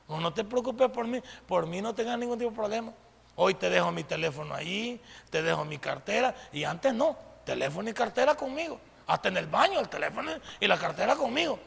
[0.09, 2.93] No, te preocupes por mí, por mí no tengas ningún tipo de problema.
[3.37, 5.01] Hoy te dejo mi teléfono ahí,
[5.31, 8.79] te dejo mi cartera, y antes no, teléfono y cartera conmigo.
[9.07, 11.59] Hasta en el baño, el teléfono y la cartera conmigo.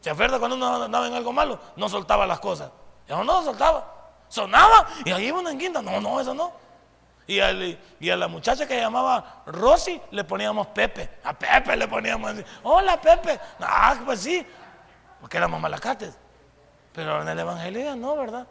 [0.00, 1.58] ¿Se acuerda cuando uno andaba en algo malo?
[1.76, 2.70] No soltaba las cosas.
[3.06, 3.92] Eso no soltaba.
[4.28, 5.82] Sonaba y ahí iba una en quinta.
[5.82, 6.52] No, no, eso no.
[7.26, 11.18] Y, a la muchacha que llamaba Rosy le poníamos Pepe.
[11.24, 13.38] A Pepe le poníamos hola Pepe.
[13.60, 14.44] Ah, pues sí,
[15.20, 16.16] porque éramos malacates.
[16.92, 18.46] Pero en el Evangelio no, ¿verdad?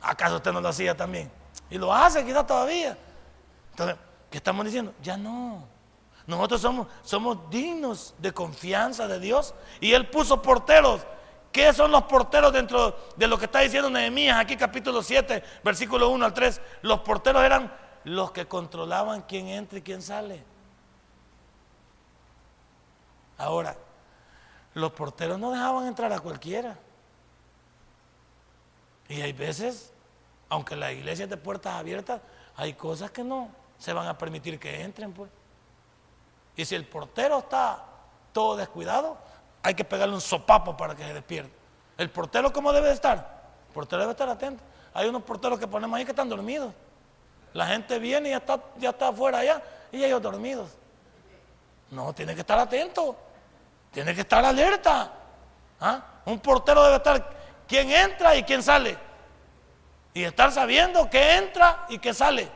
[0.00, 1.30] ¿Acaso usted no lo hacía también?
[1.70, 2.96] Y lo hace quizás todavía.
[3.70, 3.96] Entonces,
[4.30, 4.94] ¿qué estamos diciendo?
[5.02, 5.64] Ya no.
[6.26, 9.54] Nosotros somos, somos dignos de confianza de Dios.
[9.80, 11.06] Y Él puso porteros
[11.56, 16.10] ¿Qué son los porteros dentro de lo que está diciendo Nehemías aquí capítulo 7, versículo
[16.10, 16.60] 1 al 3?
[16.82, 20.44] Los porteros eran los que controlaban quién entra y quién sale.
[23.38, 23.74] Ahora,
[24.74, 26.76] los porteros no dejaban entrar a cualquiera.
[29.08, 29.94] Y hay veces,
[30.50, 32.20] aunque la iglesia es de puertas abiertas,
[32.54, 33.48] hay cosas que no
[33.78, 35.30] se van a permitir que entren, pues.
[36.54, 37.82] Y si el portero está
[38.34, 39.16] todo descuidado,
[39.66, 41.50] hay que pegarle un sopapo para que se despierte.
[41.98, 43.16] ¿El portero cómo debe estar?
[43.66, 44.62] El portero debe estar atento.
[44.94, 46.72] Hay unos porteros que ponemos ahí que están dormidos.
[47.52, 49.60] La gente viene y ya está, ya está afuera allá
[49.90, 50.70] y ellos dormidos.
[51.90, 53.16] No, tiene que estar atento.
[53.90, 55.12] Tiene que estar alerta.
[55.80, 56.00] ¿Ah?
[56.26, 57.28] Un portero debe estar
[57.66, 58.96] quién entra y quién sale.
[60.14, 62.48] Y estar sabiendo que entra y que sale.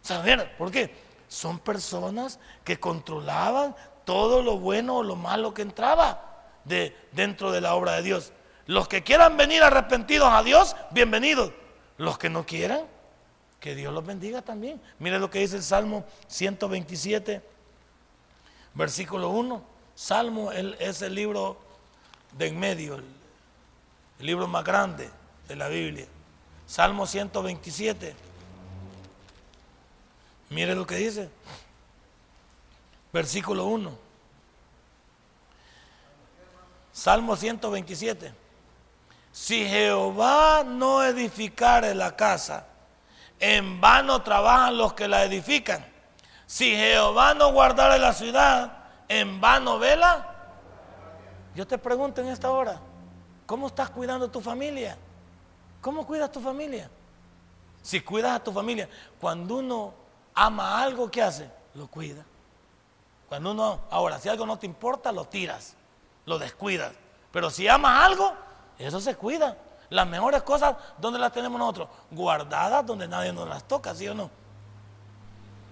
[0.00, 0.92] Saber, ¿por qué?
[1.28, 7.60] Son personas que controlaban todo lo bueno o lo malo que entraba de, dentro de
[7.60, 8.32] la obra de Dios.
[8.66, 11.52] Los que quieran venir arrepentidos a Dios, bienvenidos.
[11.98, 12.82] Los que no quieran,
[13.60, 14.80] que Dios los bendiga también.
[14.98, 17.42] Mire lo que dice el Salmo 127,
[18.74, 19.62] versículo 1.
[19.94, 21.58] Salmo es el libro
[22.32, 23.04] de en medio, el,
[24.20, 25.10] el libro más grande
[25.48, 26.06] de la Biblia.
[26.66, 28.14] Salmo 127.
[30.50, 31.30] Mire lo que dice
[33.12, 33.92] versículo 1.
[36.92, 38.34] Salmo 127.
[39.30, 42.66] Si Jehová no edificare la casa,
[43.40, 45.84] en vano trabajan los que la edifican.
[46.46, 50.28] Si Jehová no guardare la ciudad, en vano vela.
[51.54, 52.80] Yo te pregunto en esta hora,
[53.46, 54.96] ¿cómo estás cuidando tu familia?
[55.80, 56.90] ¿Cómo cuidas tu familia?
[57.82, 58.88] Si cuidas a tu familia,
[59.20, 59.94] cuando uno
[60.34, 61.50] ama algo, ¿qué hace?
[61.74, 62.24] Lo cuida.
[63.32, 65.74] Cuando uno, ahora, si algo no te importa, lo tiras,
[66.26, 66.92] lo descuidas.
[67.30, 68.34] Pero si amas algo,
[68.78, 69.56] eso se cuida.
[69.88, 71.88] Las mejores cosas, ¿dónde las tenemos nosotros?
[72.10, 74.30] Guardadas donde nadie nos las toca, ¿sí o no?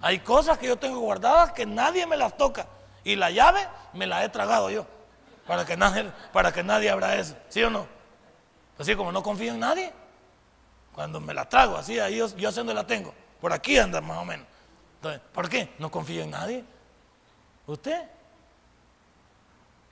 [0.01, 2.65] Hay cosas que yo tengo guardadas que nadie me las toca.
[3.03, 4.87] Y la llave me la he tragado yo.
[5.45, 7.85] Para que nadie, para que nadie abra eso, ¿sí o no?
[8.79, 9.93] Así como no confío en nadie,
[10.95, 13.13] cuando me la trago, así, ahí yo, yo sé dónde la tengo.
[13.39, 14.47] Por aquí anda más o menos.
[14.95, 15.75] Entonces, ¿por qué?
[15.77, 16.65] No confío en nadie.
[17.67, 18.03] ¿Usted?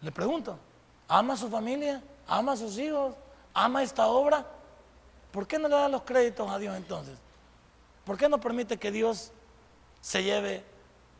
[0.02, 0.58] Le pregunto,
[1.08, 2.02] ¿ama a su familia?
[2.28, 3.16] ¿Ama a sus hijos?
[3.54, 4.46] ¿Ama esta obra?
[5.32, 7.18] ¿Por qué no le da los créditos a Dios entonces?
[8.06, 9.32] ¿Por qué no permite que Dios
[10.02, 10.64] se lleve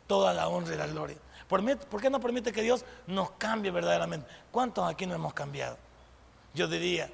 [0.06, 1.16] toda la honra y la gloria?
[1.48, 4.28] ¿Por qué no permite que Dios nos cambie verdaderamente?
[4.50, 5.76] ¿Cuántos aquí no hemos cambiado?
[6.54, 7.10] Yo diría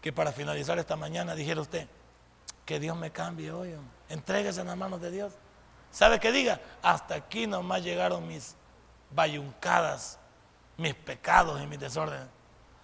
[0.00, 1.86] que para finalizar esta mañana dijera usted,
[2.64, 3.74] que Dios me cambie hoy.
[4.08, 5.32] Entréguese en las manos de Dios.
[5.94, 6.60] ¿Sabe qué diga?
[6.82, 8.56] Hasta aquí nomás llegaron mis
[9.12, 10.18] bayuncadas,
[10.76, 12.26] mis pecados y mis desórdenes.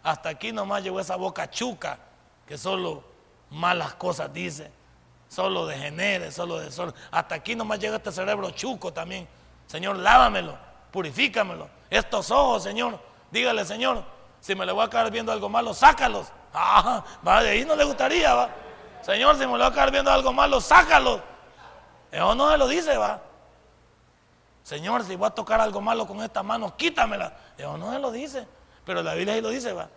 [0.05, 1.99] Hasta aquí nomás llegó esa boca chuca
[2.47, 3.03] que solo
[3.51, 4.71] malas cosas dice,
[5.29, 6.95] solo degenere, solo desorden.
[7.11, 9.27] Hasta aquí nomás llega este cerebro chuco también.
[9.67, 10.57] Señor, lávamelo,
[10.93, 11.69] purifícamelo.
[11.91, 12.97] Estos ojos, Señor,
[13.33, 14.05] dígale, Señor,
[14.41, 16.29] si me le voy a quedar viendo algo malo, sácalos.
[16.55, 18.51] Ah, va, de ahí no le gustaría, va.
[19.03, 21.21] Señor, si me le voy a quedar viendo algo malo, sácalos.
[22.11, 23.23] Eso no se lo dice, va.
[24.63, 27.37] Señor, si voy a tocar algo malo con esta mano, quítamela.
[27.57, 28.47] Eso no se lo dice.
[28.85, 29.89] Pero la Biblia ahí lo dice, va.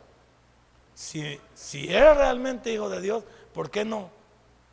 [0.94, 4.10] Si, si eres realmente hijo de Dios, ¿por qué no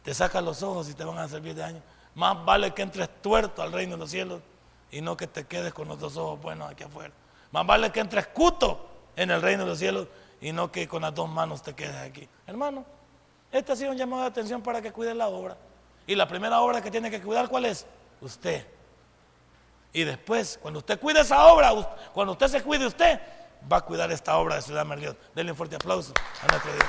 [0.03, 1.83] te sacas los ojos y te van a servir de daño?
[2.15, 4.41] Más vale que entres tuerto al reino de los cielos
[4.91, 7.13] y no que te quedes con los dos ojos buenos aquí afuera.
[7.53, 8.87] Más vale que entres cuto
[9.17, 10.09] en el reino de los cielos
[10.41, 12.29] y no que con las dos manos te quedes aquí.
[12.47, 12.85] Hermano,
[13.53, 15.57] este ha sido un llamado de atención para que cuides la obra.
[16.11, 17.87] Y la primera obra que tiene que cuidar, ¿cuál es?
[18.21, 18.67] Usted.
[19.93, 21.71] Y después, cuando usted cuide esa obra,
[22.13, 23.21] cuando usted se cuide usted,
[23.73, 25.17] va a cuidar esta obra de Ciudad Merliot.
[25.37, 26.85] Denle un fuerte aplauso a nuestro Dios.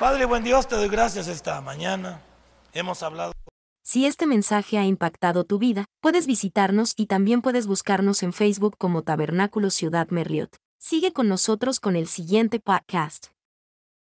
[0.00, 2.22] Padre, buen Dios, te doy gracias esta mañana.
[2.72, 3.32] Hemos hablado.
[3.82, 8.76] Si este mensaje ha impactado tu vida, puedes visitarnos y también puedes buscarnos en Facebook
[8.78, 10.56] como Tabernáculo Ciudad Merliot.
[10.78, 13.26] Sigue con nosotros con el siguiente podcast.